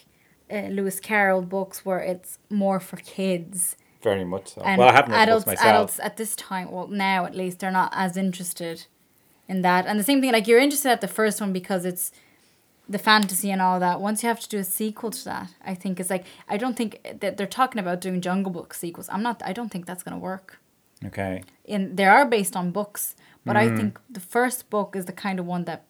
uh, 0.55 0.67
Lewis 0.77 0.97
Carroll 1.09 1.41
books 1.57 1.77
where 1.87 1.99
it's 2.11 2.31
more 2.61 2.79
for 2.79 2.97
kids 3.19 3.75
Very 4.09 4.23
much 4.33 4.45
so. 4.53 4.61
and 4.69 4.77
well, 4.79 4.89
I 4.91 4.93
haven't 4.99 5.13
adults 5.23 5.45
myself. 5.45 5.67
adults 5.71 5.95
at 6.07 6.13
this 6.21 6.31
time 6.49 6.67
well 6.75 6.87
now 7.09 7.19
at 7.29 7.35
least 7.41 7.55
they're 7.59 7.79
not 7.83 7.91
as 8.05 8.11
interested 8.25 8.77
in 9.51 9.57
that 9.67 9.81
and 9.87 9.95
the 10.01 10.07
same 10.09 10.19
thing 10.21 10.31
like 10.37 10.47
you're 10.49 10.63
interested 10.67 10.91
at 10.97 11.01
the 11.01 11.13
first 11.19 11.37
one 11.43 11.51
because 11.61 11.83
it's 11.91 12.05
the 12.95 12.99
fantasy 13.09 13.49
and 13.55 13.61
all 13.65 13.77
that 13.85 13.99
once 13.99 14.17
you 14.23 14.27
have 14.33 14.39
to 14.45 14.49
do 14.55 14.59
a 14.59 14.63
sequel 14.79 15.09
to 15.17 15.23
that 15.31 15.49
i 15.71 15.73
think 15.81 15.93
it's 15.99 16.11
like 16.15 16.25
i 16.53 16.55
don't 16.61 16.75
think 16.79 16.91
that 17.21 17.35
they're 17.35 17.55
talking 17.61 17.79
about 17.85 17.97
doing 18.05 18.21
jungle 18.21 18.51
book 18.57 18.69
sequels 18.83 19.07
i'm 19.13 19.23
not 19.29 19.37
i 19.49 19.51
don't 19.57 19.69
think 19.73 19.83
that's 19.85 20.03
going 20.05 20.17
to 20.19 20.23
work 20.33 20.49
Okay. 21.09 21.43
And 21.67 21.97
they 21.97 22.05
are 22.05 22.25
based 22.25 22.55
on 22.55 22.71
books 22.71 23.15
but 23.45 23.55
Mm. 23.55 23.59
i 23.73 23.75
think 23.77 23.99
the 24.09 24.19
first 24.19 24.69
book 24.69 24.95
is 24.95 25.05
the 25.05 25.13
kind 25.25 25.39
of 25.39 25.45
one 25.45 25.63
that 25.65 25.81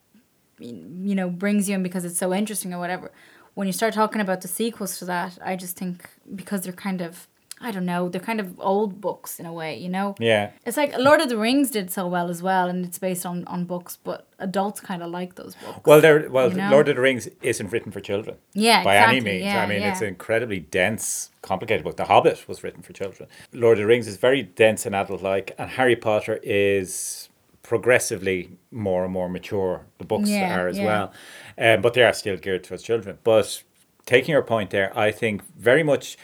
you 0.60 1.16
know 1.16 1.30
brings 1.30 1.68
you 1.68 1.76
in 1.76 1.84
because 1.84 2.06
it's 2.06 2.18
so 2.18 2.34
interesting 2.34 2.74
or 2.74 2.80
whatever 2.80 3.12
when 3.56 3.68
you 3.68 3.74
start 3.74 3.94
talking 3.94 4.22
about 4.22 4.42
the 4.42 4.48
sequels 4.48 4.98
to 5.00 5.06
that 5.06 5.38
i 5.44 5.56
just 5.56 5.76
think 5.78 6.10
because 6.34 6.62
they're 6.62 6.74
kind 6.90 7.02
of 7.02 7.28
i 7.62 7.72
don't 7.72 7.86
know 7.86 8.08
they're 8.10 8.22
kind 8.22 8.40
of 8.40 8.58
old 8.60 9.00
books 9.02 9.40
in 9.40 9.46
a 9.46 9.52
way 9.54 9.78
you 9.78 9.90
know 9.90 10.16
Yeah. 10.20 10.52
it's 10.66 10.78
like 10.78 10.98
lord 10.98 11.20
of 11.22 11.28
the 11.30 11.38
rings 11.38 11.72
did 11.72 11.92
so 11.92 12.08
well 12.08 12.30
as 12.30 12.42
well 12.42 12.68
and 12.70 12.86
it's 12.86 13.00
based 13.00 13.26
on 13.26 13.44
on 13.48 13.66
books 13.66 13.98
but 14.04 14.28
adults 14.40 14.80
kind 14.80 15.02
of 15.04 15.10
like 15.12 15.36
those 15.36 15.56
books 15.56 15.80
Well, 15.86 16.00
there. 16.02 16.30
Well, 16.30 16.50
You 16.52 16.58
know? 16.58 16.70
Lord 16.72 16.88
of 16.90 16.96
the 16.98 17.02
Rings 17.02 17.30
isn't 17.42 17.72
written 17.72 17.90
for 17.94 18.02
children. 18.02 18.36
Yeah, 18.54 18.84
by 18.84 18.98
any 18.98 19.22
means. 19.22 19.44
yeah, 19.46 19.64
I 19.64 19.66
mean, 19.68 19.82
it's 19.82 20.02
an 20.02 20.10
incredibly 20.10 20.60
dense, 20.60 21.30
complicated 21.42 21.84
book. 21.86 21.96
The 21.96 22.04
Hobbit 22.14 22.46
was 22.50 22.62
written 22.64 22.82
for 22.82 22.92
children. 22.92 23.30
Lord 23.54 23.78
of 23.78 23.84
the 23.84 23.88
Rings 23.88 24.08
is 24.10 24.18
very 24.18 24.44
dense 24.44 24.86
and 24.86 24.94
adult-like, 24.94 25.56
and 25.58 25.70
Harry 25.78 25.96
Potter 25.96 26.38
is 26.44 27.30
progressively 27.68 28.50
more 28.72 29.04
and 29.04 29.14
more 29.14 29.28
mature. 29.30 29.86
The 29.98 30.06
books 30.06 30.30
Yeah, 30.30 30.58
are 30.60 30.68
as 30.68 30.78
yeah. 30.78 30.86
well, 30.86 31.14
um, 31.58 31.82
but 31.82 31.94
they 31.94 32.04
are 32.04 32.14
still 32.14 32.38
geared 32.38 32.64
towards 32.64 32.84
children. 32.84 33.18
But 33.24 33.64
taking 34.06 34.34
your 34.34 34.44
point 34.44 34.70
there, 34.70 34.98
I 34.98 35.12
think 35.12 35.44
very 35.58 35.84
much. 35.84 36.18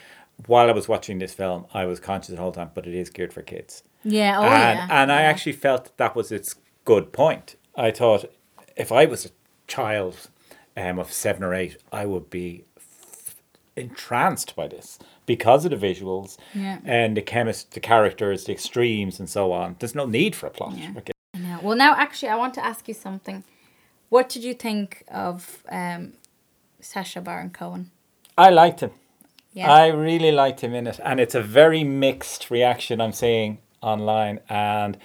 While 0.48 0.70
I 0.70 0.72
was 0.72 0.88
watching 0.88 1.20
this 1.20 1.36
film, 1.36 1.66
I 1.72 1.86
was 1.86 2.00
conscious 2.00 2.30
the 2.36 2.42
whole 2.42 2.52
time, 2.52 2.72
but 2.74 2.88
it 2.88 2.96
is 2.96 3.12
geared 3.12 3.32
for 3.34 3.44
kids. 3.44 3.84
yeah 4.04 4.40
oh 4.40 4.44
and, 4.44 4.78
yeah 4.80 4.88
and 4.90 5.12
I 5.12 5.22
yeah. 5.22 5.30
actually 5.30 5.52
felt 5.52 5.96
that 5.98 6.16
was 6.16 6.32
its 6.32 6.56
good 6.84 7.12
point. 7.14 7.56
I 7.76 7.92
thought 7.92 8.26
if 8.76 8.92
I 8.92 9.06
was 9.06 9.26
a 9.28 9.30
child 9.68 10.16
um, 10.76 10.98
of 10.98 11.12
seven 11.14 11.44
or 11.44 11.54
eight, 11.54 11.78
I 11.92 12.08
would 12.08 12.32
be 12.32 12.64
f- 12.76 13.36
entranced 13.76 14.56
by 14.56 14.68
this 14.68 14.98
because 15.28 15.64
of 15.66 15.72
the 15.72 15.78
visuals 15.88 16.38
Yeah. 16.56 16.80
and 16.86 17.16
the 17.16 17.22
chemist, 17.22 17.72
the 17.74 17.80
characters, 17.80 18.46
the 18.46 18.54
extremes, 18.54 19.20
and 19.20 19.30
so 19.30 19.52
on. 19.52 19.76
There's 19.80 19.94
no 19.96 20.08
need 20.08 20.36
for 20.36 20.48
a 20.48 20.50
plot. 20.50 20.74
Yeah. 20.76 20.94
Okay. 20.98 21.12
Well, 21.62 21.78
now 21.78 21.96
actually, 21.96 22.30
I 22.30 22.36
want 22.36 22.54
to 22.56 22.66
ask 22.66 22.88
you 22.88 22.94
something. 22.94 23.44
What 24.10 24.30
did 24.30 24.44
you 24.44 24.54
think 24.54 25.04
of 25.10 25.64
um, 25.70 26.14
Sacha 26.80 27.22
Baron 27.22 27.50
Cohen? 27.52 27.92
I 28.38 28.50
liked 28.50 28.82
him. 28.82 28.92
Yeah. 29.54 29.72
I 29.72 29.88
really 29.88 30.32
liked 30.32 30.62
him 30.62 30.74
in 30.74 30.88
it, 30.88 31.00
and 31.04 31.20
it's 31.20 31.36
a 31.36 31.42
very 31.42 31.84
mixed 31.84 32.50
reaction 32.50 33.02
I'm 33.02 33.12
seeing 33.12 33.60
online, 33.82 34.40
and 34.50 34.98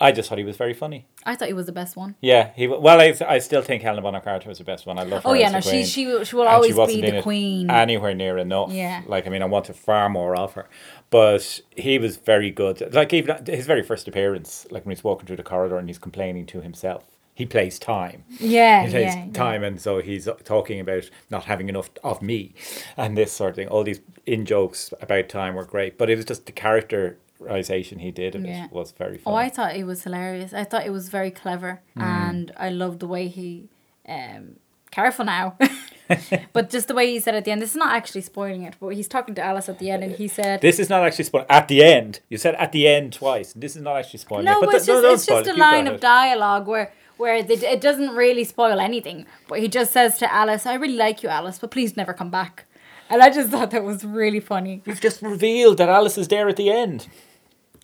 I 0.00 0.10
just 0.12 0.28
thought 0.28 0.38
he 0.38 0.44
was 0.44 0.56
very 0.56 0.74
funny. 0.74 1.06
I 1.24 1.36
thought 1.36 1.46
he 1.46 1.54
was 1.54 1.66
the 1.66 1.72
best 1.72 1.96
one. 1.96 2.16
Yeah, 2.20 2.50
he 2.56 2.66
well, 2.66 3.00
I, 3.00 3.14
I 3.28 3.38
still 3.38 3.62
think 3.62 3.82
Helena 3.82 4.02
Bonham 4.02 4.20
Carter 4.22 4.48
was 4.48 4.58
the 4.58 4.64
best 4.64 4.86
one. 4.86 4.98
I 4.98 5.04
love 5.04 5.22
her. 5.22 5.30
Oh 5.30 5.34
yeah, 5.34 5.50
no, 5.50 5.60
she 5.60 5.84
she 5.84 6.04
will- 6.06 6.24
she 6.24 6.34
will 6.34 6.48
always 6.48 6.74
wasn't 6.74 7.02
be 7.02 7.10
the 7.12 7.22
queen. 7.22 7.70
Anywhere 7.70 8.12
near 8.12 8.38
enough. 8.38 8.72
Yeah. 8.72 9.02
Like 9.06 9.28
I 9.28 9.30
mean, 9.30 9.42
I 9.42 9.46
wanted 9.46 9.76
far 9.76 10.08
more 10.08 10.34
of 10.34 10.54
her, 10.54 10.68
but 11.12 11.60
he 11.76 11.98
was 12.00 12.16
very 12.16 12.50
good. 12.50 12.92
Like 12.92 13.12
even 13.12 13.44
his 13.46 13.66
very 13.66 13.82
first 13.84 14.08
appearance, 14.08 14.66
like 14.72 14.84
when 14.84 14.96
he's 14.96 15.04
walking 15.04 15.26
through 15.26 15.36
the 15.36 15.42
corridor 15.44 15.76
and 15.78 15.88
he's 15.88 15.98
complaining 15.98 16.46
to 16.46 16.60
himself. 16.60 17.04
He 17.34 17.46
plays 17.46 17.78
time. 17.78 18.24
Yeah, 18.40 18.84
He 18.84 18.90
plays 18.90 19.14
yeah, 19.14 19.24
yeah. 19.26 19.32
time, 19.32 19.62
and 19.64 19.80
so 19.80 20.00
he's 20.02 20.28
talking 20.44 20.80
about 20.80 21.08
not 21.30 21.44
having 21.44 21.68
enough 21.70 21.88
of 22.04 22.20
me, 22.20 22.52
and 22.96 23.16
this 23.16 23.32
sort 23.32 23.50
of 23.50 23.56
thing. 23.56 23.68
All 23.68 23.84
these 23.84 24.00
in 24.26 24.44
jokes 24.44 24.92
about 25.00 25.28
time 25.30 25.54
were 25.54 25.64
great, 25.64 25.96
but 25.96 26.10
it 26.10 26.16
was 26.16 26.26
just 26.26 26.44
the 26.44 26.52
characterization 26.52 28.00
he 28.00 28.10
did 28.10 28.34
of 28.34 28.44
Yeah. 28.44 28.66
it 28.66 28.72
was 28.72 28.92
very 28.92 29.18
Oh. 29.24 29.34
I 29.34 29.48
thought 29.48 29.74
it 29.76 29.84
was 29.84 30.02
hilarious. 30.04 30.52
I 30.52 30.64
thought 30.64 30.84
it 30.86 30.92
was 30.92 31.08
very 31.08 31.30
clever, 31.30 31.80
Mm. 31.96 32.02
and 32.02 32.52
I 32.58 32.68
loved 32.68 33.00
the 33.00 33.06
way 33.08 33.28
he. 33.28 33.68
Um, 34.06 34.56
careful 34.90 35.24
now, 35.24 35.56
but 36.52 36.70
just 36.70 36.88
the 36.88 36.94
way 36.94 37.10
he 37.10 37.20
said 37.20 37.34
at 37.34 37.44
the 37.44 37.50
end. 37.50 37.62
This 37.62 37.70
is 37.70 37.76
not 37.76 37.94
actually 37.94 38.22
spoiling 38.22 38.62
it, 38.62 38.74
but 38.80 38.88
he's 38.88 39.08
talking 39.08 39.34
to 39.34 39.42
Alice 39.42 39.68
at 39.68 39.78
the 39.78 39.90
end, 39.90 40.02
and 40.02 40.14
he 40.14 40.28
said, 40.28 40.60
This 40.60 40.78
is 40.78 40.88
not 40.88 41.02
actually 41.02 41.24
spoiling. 41.24 41.46
At 41.50 41.68
the 41.68 41.82
end, 41.82 42.20
you 42.28 42.38
said 42.38 42.54
at 42.56 42.72
the 42.72 42.86
end 42.88 43.12
twice. 43.12 43.52
This 43.54 43.76
is 43.76 43.82
not 43.82 43.96
actually 43.96 44.18
spoiling. 44.18 44.44
No, 44.44 44.60
it, 44.62 44.66
but 44.66 44.74
it's 44.74 44.86
th- 44.86 45.02
just 45.02 45.02
don't 45.02 45.38
it's 45.38 45.48
just 45.48 45.58
a 45.58 45.60
line 45.60 45.86
of 45.86 46.00
dialogue 46.00 46.66
where 46.66 46.92
where 47.16 47.42
they, 47.42 47.54
it 47.54 47.80
doesn't 47.80 48.10
really 48.16 48.44
spoil 48.44 48.80
anything. 48.80 49.26
But 49.48 49.60
he 49.60 49.68
just 49.68 49.92
says 49.92 50.18
to 50.18 50.32
Alice, 50.32 50.66
"I 50.66 50.74
really 50.74 50.96
like 50.96 51.22
you, 51.22 51.28
Alice, 51.28 51.58
but 51.58 51.70
please 51.70 51.96
never 51.96 52.12
come 52.12 52.30
back." 52.30 52.66
And 53.12 53.22
I 53.22 53.28
just 53.28 53.50
thought 53.50 53.70
that 53.72 53.84
was 53.84 54.04
really 54.04 54.40
funny. 54.40 54.82
You've 54.86 55.00
just 55.00 55.20
revealed 55.20 55.76
that 55.78 55.90
Alice 55.90 56.16
is 56.16 56.28
there 56.28 56.48
at 56.48 56.56
the 56.56 56.70
end 56.70 57.08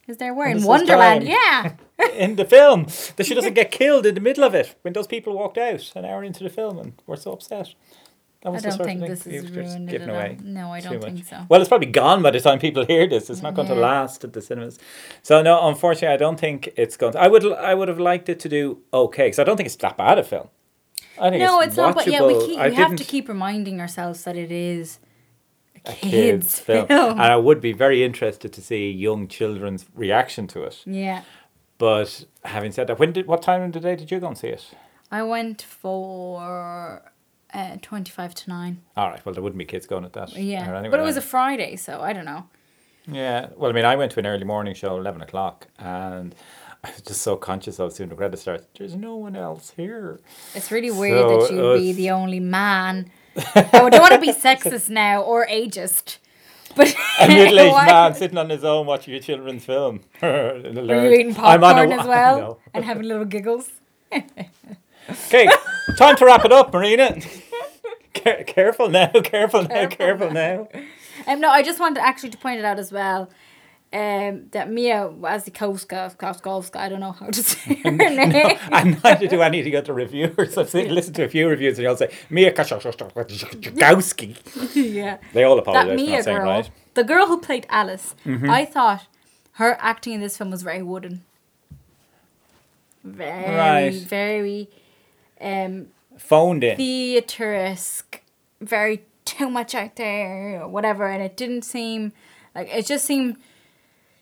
Is 0.07 0.17
there 0.17 0.33
where 0.33 0.49
in 0.49 0.63
Wonderland? 0.63 1.25
Yeah. 1.25 1.75
in 2.15 2.37
the 2.37 2.47
film. 2.47 2.87
That 3.17 3.27
she 3.27 3.35
doesn't 3.35 3.55
get 3.55 3.71
killed 3.71 4.07
in 4.07 4.15
the 4.15 4.21
middle 4.21 4.43
of 4.45 4.55
it 4.55 4.75
when 4.83 4.95
those 4.95 5.07
people 5.07 5.37
walked 5.37 5.59
out 5.59 5.93
an 5.95 6.05
hour 6.05 6.25
into 6.25 6.43
the 6.43 6.51
film 6.51 6.79
and 6.79 6.95
were 7.07 7.17
so 7.17 7.33
upset. 7.33 7.75
That 8.43 8.51
I 8.51 8.53
was 8.53 8.63
the 8.63 8.69
don't 8.71 8.85
think 8.85 9.01
this 9.01 9.27
is 9.27 9.51
ruined 9.51 9.89
it 9.89 9.93
giving 9.93 10.11
at 10.11 10.15
all. 10.15 10.21
away 10.21 10.39
No, 10.45 10.73
I 10.73 10.81
don't 10.81 11.03
think 11.03 11.25
so. 11.27 11.45
Well, 11.49 11.61
it's 11.61 11.69
probably 11.69 11.89
gone 11.89 12.23
by 12.23 12.31
the 12.31 12.41
time 12.41 12.61
people 12.61 12.85
hear 12.85 13.09
this. 13.09 13.29
It's 13.31 13.43
not 13.43 13.55
going 13.55 13.67
to 13.69 13.75
last 13.75 14.23
at 14.23 14.33
the 14.33 14.41
cinemas. 14.41 14.79
So 15.23 15.43
no, 15.43 15.67
unfortunately, 15.67 16.15
I 16.15 16.17
don't 16.19 16.39
think 16.39 16.69
it's 16.77 16.97
going. 16.97 17.15
To, 17.15 17.21
I 17.21 17.27
would 17.27 17.45
I 17.53 17.75
would 17.75 17.89
have 17.89 17.99
liked 17.99 18.29
it 18.29 18.39
to 18.41 18.49
do 18.49 18.79
okay 18.95 19.27
because 19.27 19.41
I 19.41 19.45
don't 19.45 19.57
think 19.57 19.67
it's 19.67 19.77
that 19.77 19.97
bad 19.97 20.19
a 20.19 20.23
film. 20.23 20.49
I 21.21 21.31
think 21.31 21.43
No, 21.43 21.59
it's, 21.61 21.69
it's 21.69 21.77
not. 21.77 21.97
But 21.97 22.07
yeah, 22.07 22.25
we 22.25 22.35
keep, 22.47 22.61
we 22.61 22.75
have 22.75 22.95
to 22.95 23.05
keep 23.05 23.29
reminding 23.29 23.81
ourselves 23.81 24.23
that 24.23 24.37
it 24.37 24.53
is 24.53 25.01
a 25.85 25.93
kids 25.93 26.61
film. 26.69 26.87
film. 26.87 27.11
and 27.13 27.23
I 27.23 27.37
would 27.37 27.61
be 27.61 27.73
very 27.73 28.05
interested 28.05 28.53
to 28.53 28.63
see 28.63 28.89
young 28.91 29.27
children's 29.27 29.87
reaction 29.95 30.47
to 30.49 30.63
it. 30.63 30.83
yeah. 30.87 31.23
But 31.79 32.25
having 32.45 32.73
said 32.73 32.89
that, 32.89 32.99
when 32.99 33.13
did 33.13 33.27
what 33.29 33.41
time 33.43 33.63
of 33.63 33.73
the 33.73 33.79
day 33.79 33.95
did 33.95 34.11
you 34.11 34.19
go 34.19 34.27
and 34.29 34.37
see 34.39 34.49
it? 34.49 34.65
I 35.13 35.23
went 35.23 35.63
for 35.63 37.03
uh, 37.55 37.77
twenty 37.83 38.11
five 38.11 38.35
to 38.35 38.51
nine. 38.51 38.83
All 38.97 39.09
right, 39.11 39.25
well 39.25 39.33
there 39.35 39.43
wouldn't 39.43 39.59
be 39.59 39.65
kids 39.65 39.87
going 39.87 40.05
at 40.05 40.13
that. 40.15 40.37
Yeah, 40.37 40.71
or 40.71 40.75
anywhere 40.75 40.91
but 40.93 41.01
it 41.01 41.05
was 41.05 41.17
a. 41.17 41.21
Friday, 41.23 41.77
so 41.77 42.01
I 42.01 42.13
don't 42.13 42.25
know. 42.25 42.47
yeah. 43.07 43.49
Well, 43.57 43.71
I 43.71 43.75
mean, 43.75 43.85
I 43.85 43.97
went 43.97 44.13
to 44.13 44.21
an 44.21 44.27
early 44.27 44.45
morning 44.45 44.75
show, 44.75 44.97
eleven 44.97 45.23
o'clock, 45.23 45.67
and 45.79 46.35
I 46.85 46.91
was 46.91 47.03
just 47.03 47.23
so 47.23 47.37
conscious 47.37 47.81
of 47.81 47.93
soon 47.93 48.09
the 48.09 48.15
credits 48.15 48.43
start. 48.43 48.67
There's 48.79 48.95
no 48.95 49.17
one 49.17 49.35
else 49.37 49.73
here. 49.77 50.21
It's 50.55 50.71
really 50.71 50.91
weird 50.91 51.19
So 51.19 51.39
that 51.41 51.55
you'd 51.55 51.79
be 51.79 51.93
the 51.93 52.11
only 52.11 52.41
man. 52.41 53.11
I 53.55 53.89
don't 53.91 54.01
want 54.01 54.15
to 54.15 54.21
be 54.21 54.33
sexist 54.33 54.89
now 54.89 55.23
or 55.23 55.47
ageist, 55.47 56.19
but 56.77 56.95
A 57.21 57.29
middle-aged 57.29 57.75
man 57.75 58.15
sitting 58.15 58.39
on 58.39 58.49
his 58.51 58.65
own 58.65 58.87
watching 58.87 59.15
a 59.15 59.21
children's 59.21 59.65
film. 59.65 60.01
Were 60.23 60.57
you 60.65 61.11
eating 61.13 61.35
popcorn 61.35 61.93
as 61.93 62.07
well 62.07 62.59
and 62.75 62.85
having 62.85 63.05
little 63.05 63.25
giggles? 63.25 63.71
Okay, 65.11 65.49
time 65.97 66.17
to 66.17 66.25
wrap 66.27 66.45
it 66.45 66.53
up, 66.53 66.73
Marina. 66.73 67.17
Care- 68.13 68.45
careful 68.45 68.89
now, 68.89 69.09
careful 69.25 69.63
now, 69.63 69.87
careful 69.87 70.31
now. 70.31 70.69
Um, 71.27 71.41
no, 71.41 71.51
I 71.51 71.63
just 71.63 71.81
wanted 71.81 72.01
actually 72.03 72.31
to 72.31 72.39
point 72.39 72.59
it 72.59 72.65
out 72.65 72.79
as 72.79 72.91
well. 72.93 73.31
Um, 73.91 74.49
that 74.51 74.71
Mia 74.71 75.09
Wasikowska, 75.09 76.15
Kowska, 76.19 76.77
I 76.77 76.91
don't 76.91 77.01
know 77.01 77.13
how 77.13 77.27
to 77.29 77.43
say 77.43 77.75
her 77.85 77.91
name. 77.91 78.59
And 78.71 79.03
to 79.03 79.29
do 79.29 79.41
any 79.41 79.61
of 79.61 79.65
the 79.65 79.77
other 79.77 79.95
reviewers. 79.95 80.59
I've 80.59 80.69
seen, 80.69 80.95
listened 80.95 81.17
to 81.17 81.25
a 81.25 81.29
few 81.29 81.49
reviews 81.49 81.79
and 81.79 81.85
they 81.87 81.89
all 81.89 81.97
say, 81.97 82.11
Mia 82.29 82.53
Kaszkowski. 82.53 84.37
yeah. 84.75 85.17
They 85.33 85.43
all 85.45 85.57
That 85.57 85.63
apologize 85.63 85.89
for 85.89 85.97
Mia 85.97 86.17
not 86.17 86.25
saying 86.25 86.37
girl, 86.37 86.47
right. 86.47 86.65
Mm-hmm. 86.67 86.75
the 86.95 87.05
girl 87.05 87.27
who 87.29 87.41
played 87.41 87.67
Alice, 87.71 88.15
I 88.27 88.67
thought 88.67 89.07
her 89.53 89.79
acting 89.81 90.13
in 90.15 90.21
this 90.21 90.37
film 90.37 90.51
was 90.51 90.61
very 90.63 90.83
wooden. 90.83 91.25
Very, 93.05 93.57
Right. 93.57 93.95
very 93.95 94.69
um, 95.41 95.89
Phoned 96.19 96.65
in. 96.65 96.77
theatre-esque, 96.77 98.21
very 98.61 99.05
too 99.25 99.49
much 99.51 99.75
out 99.75 99.97
there 99.97 100.61
or 100.63 100.69
whatever, 100.69 101.07
and 101.09 101.23
it 101.23 101.37
didn't 101.37 101.63
seem 101.63 102.13
like 102.55 102.69
it 102.73 102.87
just 102.87 103.05
seemed 103.05 103.37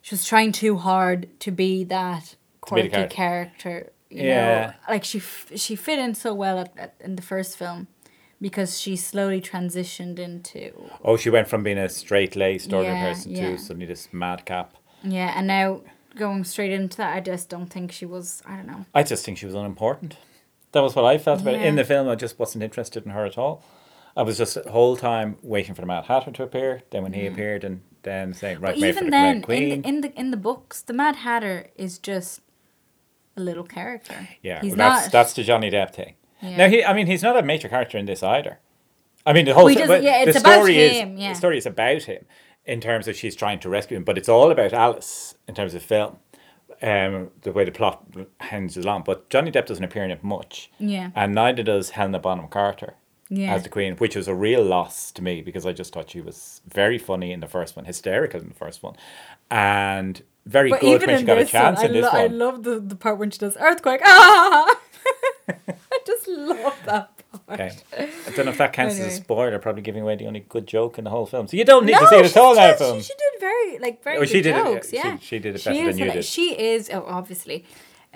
she 0.02 0.14
was 0.14 0.26
trying 0.26 0.52
too 0.52 0.76
hard 0.76 1.28
to 1.40 1.50
be 1.50 1.85
that 1.85 2.35
be 2.35 2.37
quirky 2.61 2.88
character. 2.90 3.08
character. 3.14 3.92
You 4.11 4.23
Yeah. 4.25 4.66
know, 4.66 4.73
like 4.92 5.04
she 5.04 5.18
f- 5.18 5.52
she 5.56 5.75
fit 5.76 5.99
in 5.99 6.14
so 6.14 6.32
well 6.35 6.58
at, 6.58 6.73
at, 6.76 6.94
in 7.00 7.16
the 7.16 7.23
first 7.23 7.56
film 7.56 7.88
because 8.40 8.78
she 8.80 8.94
slowly 8.96 9.40
transitioned 9.40 10.18
into 10.18 10.70
Oh, 11.04 11.16
she 11.16 11.30
went 11.30 11.49
from 11.49 11.62
being 11.62 11.78
a 11.78 11.88
straight 11.88 12.37
laced 12.37 12.73
ordinary 12.73 12.99
Yeah, 13.00 13.08
person 13.12 13.32
yeah. 13.32 13.50
to 13.52 13.58
suddenly 13.58 13.87
this 13.87 14.08
madcap. 14.12 14.75
yeah, 15.02 15.32
and 15.37 15.46
now 15.46 15.80
going 16.16 16.44
straight 16.44 16.73
into 16.73 16.96
that, 16.99 17.14
I 17.16 17.20
just 17.20 17.49
don't 17.49 17.66
think 17.68 17.92
she 17.92 18.06
was. 18.06 18.42
I 18.46 18.56
don't 18.56 18.66
know. 18.66 18.85
I 18.94 19.02
just 19.02 19.25
think 19.25 19.38
she 19.38 19.46
was 19.46 19.54
unimportant. 19.54 20.16
That 20.76 20.83
was 20.83 20.95
what 20.95 21.06
I 21.06 21.16
felt 21.16 21.40
about 21.40 21.54
it. 21.54 21.62
In 21.62 21.76
the 21.76 21.85
film, 21.85 22.06
I 22.06 22.16
just 22.16 22.38
wasn't 22.38 22.62
interested 22.62 23.06
in 23.06 23.12
her 23.12 23.25
at 23.25 23.38
all. 23.38 23.64
I 24.14 24.21
was 24.23 24.37
just 24.37 24.62
the 24.62 24.71
whole 24.71 24.95
time 24.95 25.38
waiting 25.42 25.75
for 25.75 25.80
the 25.80 25.87
Mad 25.87 26.04
Hatter 26.04 26.30
to 26.33 26.42
appear. 26.42 26.83
Then 26.90 27.02
when 27.02 27.14
he 27.14 27.26
appeared, 27.26 27.64
and 27.64 27.80
then 28.02 28.35
saying, 28.35 28.61
"Right, 28.61 28.75
But 28.75 28.83
wait 28.83 28.92
for 28.95 28.99
even 29.00 29.04
the 29.06 29.11
then, 29.11 29.40
Queen." 29.40 29.62
in 29.73 29.80
the, 29.80 29.88
in 29.88 30.00
the 30.02 30.21
in 30.21 30.30
the 30.33 30.37
books, 30.37 30.83
the 30.83 30.92
Mad 30.92 31.16
Hatter 31.16 31.71
is 31.76 31.99
just 31.99 32.42
a 33.38 33.40
little 33.40 33.64
character. 33.64 34.28
yeah, 34.42 34.61
he's 34.61 34.76
well, 34.76 34.90
that's 34.90 35.06
not. 35.06 35.12
that's 35.12 35.33
the 35.33 35.42
Johnny 35.45 35.71
Depp 35.71 35.95
thing. 35.95 36.14
Yeah. 36.42 36.56
Now 36.59 36.68
he, 36.68 36.85
I 36.85 36.92
mean, 36.92 37.06
he's 37.06 37.23
not 37.23 37.38
a 37.38 37.42
major 37.42 37.68
character 37.71 37.97
in 37.97 38.04
this 38.04 38.23
either. 38.23 38.59
I 39.25 39.33
mean, 39.33 39.47
the 39.47 39.54
whole 39.54 39.64
Well, 39.64 39.68
he 39.68 39.76
thi- 39.76 39.87
doesn't- 39.87 40.02
yeah, 40.04 40.25
the 40.26 40.38
story 40.38 40.75
him, 41.00 41.14
is 41.16 41.21
yeah. 41.23 41.28
the 41.30 41.35
story 41.38 41.56
is 41.56 41.64
about 41.66 42.02
him 42.02 42.26
in 42.66 42.83
terms 42.83 43.09
of 43.09 43.16
she's 43.16 43.35
trying 43.35 43.59
to 43.61 43.68
rescue 43.71 43.97
him, 43.97 44.04
but 44.04 44.18
it's 44.18 44.28
all 44.28 44.50
about 44.50 44.75
Alice 44.75 45.35
in 45.49 45.54
terms 45.54 45.73
of 45.75 45.83
film. 45.83 46.18
Um, 46.82 47.30
the 47.42 47.52
way 47.52 47.64
the 47.64 47.70
plot 47.73 48.04
hangs 48.40 48.76
along, 48.76 49.04
but 49.06 49.30
Johnny 49.30 49.50
Depp 49.50 49.66
doesn't 49.66 49.85
appear 49.85 50.04
in 50.04 50.11
it 50.11 50.23
much. 50.23 50.70
Yeah. 50.78 51.11
and 51.14 51.35
neither 51.35 51.62
does 51.62 51.90
Helena 51.90 52.18
Bonham 52.18 52.49
Carter. 52.49 52.94
Yeah. 53.28 53.54
as 53.54 53.64
the 53.64 53.68
Queen, 53.68 53.96
which 53.96 54.14
was 54.14 54.28
a 54.28 54.35
real 54.37 54.62
loss 54.62 55.11
to 55.12 55.20
me 55.23 55.42
because 55.42 55.66
I 55.66 55.73
just 55.73 55.92
thought 55.92 56.11
she 56.11 56.20
was 56.20 56.61
very 56.68 56.96
funny 56.96 57.32
in 57.32 57.40
the 57.40 57.49
first 57.49 57.75
one, 57.75 57.85
hysterical 57.85 58.40
in 58.40 58.46
the 58.49 58.54
first 58.54 58.85
one, 58.85 58.94
and 59.50 60.23
very 60.44 60.70
But 60.70 60.80
good 60.80 61.04
when 61.04 61.18
she 61.18 61.25
got 61.25 61.38
a 61.38 61.44
chance 61.44 61.78
one, 61.78 61.87
in 61.87 61.92
this 61.92 62.04
lo- 62.04 62.11
I 62.20 62.26
love 62.28 62.62
the, 62.62 62.78
the 62.78 62.94
part 62.94 63.18
when 63.18 63.30
she 63.32 63.38
does 63.38 63.56
earthquake. 63.58 64.00
Ah! 64.04 64.76
I 65.49 65.99
just 66.06 66.28
love 66.28 66.76
that. 66.87 67.11
Okay. 67.49 67.71
I 67.99 68.31
don't 68.35 68.47
know 68.47 68.50
if 68.53 68.59
that 68.59 68.73
counts 68.73 68.99
as 68.99 69.07
a 69.07 69.11
spoiler, 69.11 69.59
probably 69.61 69.83
giving 69.83 70.03
away 70.03 70.17
the 70.17 70.26
only 70.26 70.41
good 70.41 70.67
joke 70.67 70.99
in 70.99 71.05
the 71.05 71.11
whole 71.11 71.26
film. 71.26 71.47
So 71.47 71.57
you 71.57 71.65
don't 71.65 71.87
need 71.87 71.97
to 71.97 72.07
see 72.09 72.17
it 72.17 72.25
at 72.25 72.31
she 72.33 72.38
all 72.41 72.55
now, 72.57 72.75
film. 72.75 72.99
She, 72.99 73.05
she 73.05 73.15
did 73.15 73.41
very 73.41 73.79
like 73.79 74.03
very 74.03 74.17
Oh, 74.17 74.21
good 74.21 74.29
she 74.29 74.43
did 74.43 74.57
it- 74.57 74.65
jokes. 74.65 74.91
she- 74.91 74.97
yeah, 74.97 75.19
she 75.19 75.38
did 75.38 75.55
it 75.55 75.61
She 75.61 75.71
better 75.71 75.93
than 75.93 75.99
you 75.99 76.11
did. 76.12 76.25
She 76.25 76.61
is 76.61 76.91
oh, 76.93 77.05
obviously, 77.07 77.65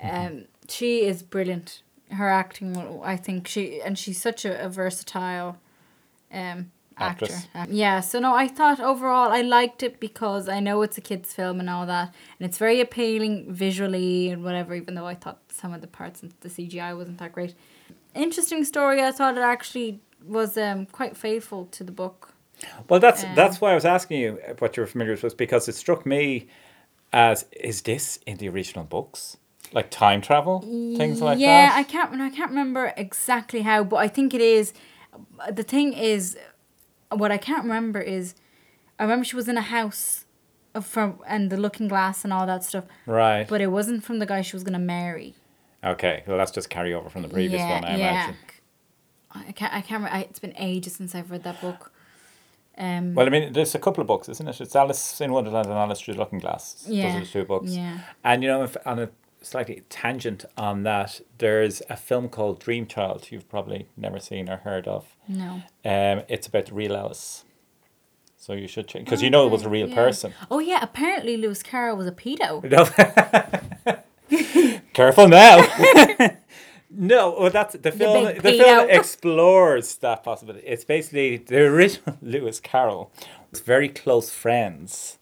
um, 0.03 0.45
she 0.67 1.05
is 1.05 1.23
brilliant. 1.23 1.81
Her 2.11 2.27
acting, 2.29 2.75
I 3.03 3.15
think 3.15 3.47
she 3.47 3.81
and 3.81 3.97
she's 3.97 4.19
such 4.21 4.43
a, 4.45 4.65
a 4.65 4.69
versatile, 4.69 5.57
um. 6.31 6.71
Actor. 6.97 7.25
Actress. 7.55 7.73
Yeah, 7.73 7.99
so 8.01 8.19
no, 8.19 8.35
I 8.35 8.47
thought 8.47 8.79
overall 8.79 9.31
I 9.31 9.41
liked 9.41 9.81
it 9.81 9.99
because 9.99 10.47
I 10.49 10.59
know 10.59 10.81
it's 10.83 10.97
a 10.99 11.01
kids' 11.01 11.33
film 11.33 11.59
and 11.59 11.67
all 11.69 11.85
that, 11.87 12.13
and 12.37 12.45
it's 12.47 12.59
very 12.59 12.79
appealing 12.81 13.51
visually 13.51 14.29
and 14.29 14.43
whatever. 14.43 14.75
Even 14.75 14.93
though 14.95 15.07
I 15.07 15.15
thought 15.15 15.39
some 15.49 15.73
of 15.73 15.81
the 15.81 15.87
parts 15.87 16.21
and 16.21 16.33
the 16.41 16.49
CGI 16.49 16.95
wasn't 16.95 17.17
that 17.19 17.31
great. 17.31 17.55
Interesting 18.15 18.63
story. 18.63 19.01
I 19.01 19.11
thought 19.11 19.37
it 19.37 19.41
actually 19.41 20.01
was 20.25 20.57
um 20.57 20.85
quite 20.85 21.17
faithful 21.17 21.65
to 21.67 21.83
the 21.83 21.91
book. 21.91 22.33
Well, 22.89 22.99
that's 22.99 23.23
Um, 23.23 23.35
that's 23.35 23.59
why 23.61 23.71
I 23.71 23.75
was 23.75 23.85
asking 23.85 24.21
you 24.21 24.39
what 24.59 24.77
you 24.77 24.81
were 24.81 24.87
familiar 24.87 25.13
with, 25.13 25.23
was 25.23 25.33
because 25.33 25.67
it 25.67 25.75
struck 25.75 26.05
me 26.05 26.47
as 27.13 27.45
is 27.51 27.81
this 27.81 28.19
in 28.25 28.37
the 28.37 28.47
original 28.49 28.85
books, 28.85 29.37
like 29.73 29.89
time 29.89 30.21
travel 30.21 30.61
things 30.61 31.21
like 31.21 31.39
yeah, 31.39 31.47
that. 31.47 31.73
Yeah, 31.73 31.79
I 31.79 31.83
can't. 31.83 32.21
I 32.21 32.29
can't 32.29 32.49
remember 32.51 32.93
exactly 32.97 33.61
how, 33.61 33.83
but 33.83 33.97
I 33.97 34.07
think 34.07 34.33
it 34.33 34.41
is. 34.41 34.73
The 35.51 35.63
thing 35.63 35.93
is, 35.93 36.37
what 37.09 37.31
I 37.31 37.37
can't 37.37 37.63
remember 37.63 37.99
is, 37.99 38.35
I 38.99 39.03
remember 39.03 39.25
she 39.25 39.35
was 39.35 39.47
in 39.47 39.57
a 39.57 39.61
house, 39.61 40.25
from 40.81 41.19
and 41.27 41.49
the 41.49 41.57
Looking 41.57 41.87
Glass 41.87 42.23
and 42.23 42.31
all 42.31 42.45
that 42.47 42.63
stuff, 42.63 42.85
right. 43.05 43.47
but 43.47 43.59
it 43.61 43.67
wasn't 43.67 44.03
from 44.03 44.19
the 44.19 44.25
guy 44.25 44.41
she 44.41 44.55
was 44.55 44.63
gonna 44.63 44.79
marry. 44.79 45.35
Okay. 45.83 46.23
Well, 46.27 46.37
that's 46.37 46.51
just 46.51 46.69
carry 46.69 46.93
over 46.93 47.09
from 47.09 47.21
the 47.23 47.27
previous 47.29 47.59
yeah, 47.59 47.73
one, 47.75 47.85
I 47.85 47.97
yeah. 47.97 48.11
imagine. 48.25 48.35
I 49.33 49.51
can't. 49.53 49.73
I 49.73 49.81
can't. 49.81 50.03
Remember, 50.03 50.15
I, 50.17 50.21
it's 50.21 50.39
been 50.39 50.53
ages 50.57 50.93
since 50.93 51.15
I've 51.15 51.31
read 51.31 51.43
that 51.43 51.61
book. 51.61 51.91
Um, 52.77 53.15
Well, 53.15 53.25
I 53.25 53.29
mean, 53.29 53.53
there's 53.53 53.75
a 53.75 53.79
couple 53.79 54.01
of 54.01 54.07
books, 54.07 54.27
isn't 54.29 54.47
it? 54.47 54.59
It's 54.61 54.75
Alice 54.75 55.21
in 55.21 55.31
Wonderland 55.31 55.67
and 55.67 55.75
Alice 55.77 56.01
Through 56.01 56.15
the 56.15 56.19
Looking 56.19 56.39
Glass. 56.39 56.85
Yeah, 56.87 57.07
Those 57.13 57.15
are 57.15 57.19
the 57.25 57.31
two 57.31 57.45
books. 57.45 57.71
yeah. 57.71 57.99
And, 58.23 58.43
you 58.43 58.49
know, 58.49 58.63
if, 58.63 58.75
on 58.85 58.99
a 58.99 59.09
slightly 59.41 59.83
tangent 59.89 60.45
on 60.57 60.83
that, 60.83 61.21
there's 61.37 61.81
a 61.89 61.95
film 61.97 62.29
called 62.29 62.59
Dream 62.59 62.85
Child 62.87 63.27
you've 63.31 63.49
probably 63.49 63.87
never 63.97 64.19
seen 64.19 64.49
or 64.49 64.57
heard 64.57 64.87
of. 64.87 65.15
no. 65.27 65.61
Um, 65.85 66.23
It's 66.27 66.47
about 66.47 66.67
the 66.67 66.73
real 66.73 66.95
Alice. 66.95 67.43
So 68.37 68.53
you 68.53 68.67
should 68.67 68.87
check, 68.87 69.03
because 69.05 69.21
you 69.21 69.29
know 69.29 69.45
it 69.45 69.51
was 69.51 69.63
a 69.63 69.69
real 69.69 69.87
Yeah. 69.87 69.95
person. 69.95 70.33
Oh 70.49 70.57
yeah, 70.59 70.79
apparently 70.81 71.37
Lewis 71.37 71.61
Carroll 71.61 71.95
was 71.95 72.07
a 72.07 72.11
pedo. 72.11 72.63
No. 72.63 73.95
Careful 74.93 75.27
now. 75.27 75.65
no, 76.89 77.35
well, 77.39 77.49
that's 77.49 77.75
the 77.75 77.91
film. 77.91 78.25
big 78.25 78.41
The 78.41 78.51
film 78.53 78.89
explores 78.89 79.95
that 79.97 80.23
possibility. 80.23 80.65
It's 80.67 80.83
basically 80.83 81.37
the 81.37 81.61
original 81.61 82.17
Lewis 82.21 82.59
Carroll 82.59 83.11
was 83.49 83.61
very 83.61 83.89
close 83.89 84.29
friends 84.29 85.17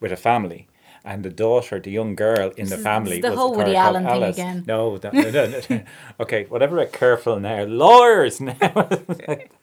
with 0.00 0.12
a 0.12 0.16
family. 0.16 0.68
And 1.04 1.24
the 1.24 1.30
daughter, 1.30 1.80
the 1.80 1.90
young 1.90 2.14
girl 2.14 2.52
in 2.56 2.68
the 2.68 2.78
family, 2.78 3.16
is 3.16 3.22
the 3.22 3.30
was 3.30 3.38
whole 3.38 3.56
Woody 3.56 3.74
Allen 3.74 4.04
thing 4.04 4.12
Alice. 4.22 4.36
again. 4.36 4.64
No, 4.68 4.98
that, 4.98 5.12
no, 5.12 5.30
no, 5.30 5.60
no. 5.68 5.82
okay. 6.20 6.44
Whatever. 6.44 6.78
About 6.78 6.92
careful 6.92 7.40
now. 7.40 7.64
Lawyers 7.64 8.40
now. 8.40 8.54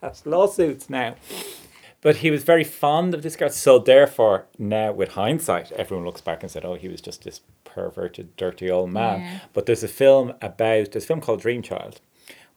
That's 0.01 0.25
lawsuits 0.25 0.89
now. 0.89 1.15
But 2.01 2.17
he 2.17 2.31
was 2.31 2.43
very 2.43 2.63
fond 2.63 3.13
of 3.13 3.23
this 3.23 3.35
girl. 3.35 3.49
So 3.49 3.77
therefore, 3.79 4.45
now 4.57 4.91
with 4.93 5.09
hindsight, 5.09 5.71
everyone 5.73 6.05
looks 6.05 6.21
back 6.21 6.41
and 6.43 6.51
said, 6.51 6.63
"Oh, 6.63 6.75
he 6.75 6.87
was 6.87 7.01
just 7.01 7.23
this 7.23 7.41
perverted, 7.65 8.35
dirty 8.37 8.69
old 8.71 8.91
man." 8.91 9.19
Yeah. 9.21 9.39
But 9.53 9.65
there's 9.65 9.83
a 9.83 9.87
film 9.89 10.29
about 10.41 10.91
there's 10.91 11.03
a 11.03 11.07
film 11.07 11.19
called 11.21 11.41
Dream 11.41 11.61
Child, 11.61 11.99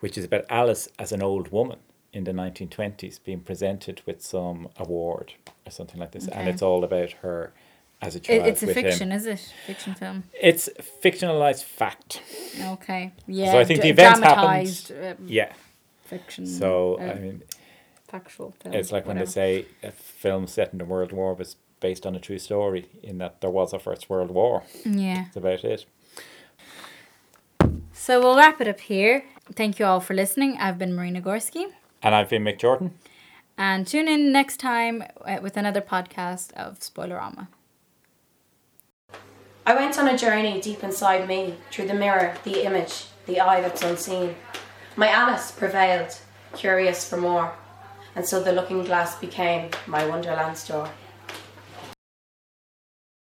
which 0.00 0.16
is 0.16 0.24
about 0.24 0.44
Alice 0.48 0.88
as 0.98 1.10
an 1.12 1.22
old 1.22 1.50
woman 1.50 1.78
in 2.12 2.24
the 2.24 2.32
1920s 2.32 3.18
being 3.24 3.40
presented 3.40 4.02
with 4.06 4.22
some 4.22 4.68
award 4.76 5.32
or 5.66 5.70
something 5.72 5.98
like 5.98 6.12
this, 6.12 6.28
and 6.28 6.48
it's 6.48 6.62
all 6.62 6.84
about 6.84 7.10
her 7.22 7.52
as 8.00 8.14
a 8.14 8.20
child. 8.20 8.46
it's 8.46 8.62
a 8.62 8.66
with 8.66 8.76
him. 8.76 8.84
fiction, 8.84 9.12
is 9.12 9.26
it? 9.26 9.52
Fiction 9.66 9.94
film. 9.94 10.24
It's 10.40 10.68
fictionalized 11.02 11.64
fact. 11.64 12.20
Okay. 12.60 13.12
Yeah. 13.26 13.52
So 13.52 13.58
I 13.58 13.64
think 13.64 13.80
d- 13.80 13.84
the 13.84 13.90
events 13.90 14.20
happened. 14.20 14.92
um, 15.20 15.26
Yeah. 15.28 15.52
Fiction. 16.04 16.46
So 16.46 16.98
uh, 17.00 17.04
I 17.04 17.14
mean, 17.14 17.42
factual 18.12 18.54
film. 18.60 18.74
It's 18.74 18.92
like 18.92 19.06
when 19.06 19.16
they 19.16 19.26
say 19.26 19.66
a 19.82 19.90
film 19.90 20.46
set 20.46 20.72
in 20.72 20.78
the 20.78 20.84
World 20.84 21.12
War 21.12 21.34
was 21.34 21.56
based 21.80 22.06
on 22.06 22.14
a 22.14 22.20
true 22.20 22.38
story, 22.38 22.86
in 23.02 23.18
that 23.18 23.40
there 23.40 23.50
was 23.50 23.72
a 23.72 23.78
First 23.78 24.08
World 24.08 24.30
War. 24.30 24.62
Yeah. 24.84 25.24
That's 25.24 25.36
about 25.36 25.64
it. 25.64 25.86
So 27.92 28.20
we'll 28.20 28.36
wrap 28.36 28.60
it 28.60 28.68
up 28.68 28.80
here. 28.80 29.24
Thank 29.54 29.78
you 29.78 29.86
all 29.86 30.00
for 30.00 30.14
listening. 30.14 30.56
I've 30.58 30.78
been 30.78 30.94
Marina 30.94 31.20
Gorski. 31.20 31.64
And 32.02 32.14
I've 32.14 32.28
been 32.28 32.44
Mick 32.44 32.58
Jordan. 32.58 32.92
And 33.56 33.86
tune 33.86 34.08
in 34.08 34.32
next 34.32 34.58
time 34.58 35.04
uh, 35.24 35.38
with 35.42 35.56
another 35.56 35.80
podcast 35.80 36.52
of 36.52 36.80
Spoilerama. 36.80 37.48
I 39.64 39.74
went 39.74 39.98
on 39.98 40.08
a 40.08 40.18
journey 40.18 40.60
deep 40.60 40.82
inside 40.84 41.28
me, 41.28 41.54
through 41.70 41.86
the 41.86 41.94
mirror, 41.94 42.34
the 42.44 42.64
image, 42.64 43.06
the 43.26 43.40
eye 43.40 43.60
that's 43.60 43.82
unseen. 43.82 44.34
My 44.96 45.08
Alice 45.08 45.52
prevailed, 45.52 46.18
curious 46.54 47.08
for 47.08 47.16
more, 47.16 47.52
and 48.14 48.26
so 48.26 48.42
the 48.42 48.52
looking 48.52 48.84
glass 48.84 49.18
became 49.18 49.70
my 49.86 50.06
Wonderland 50.06 50.56
store. 50.56 50.88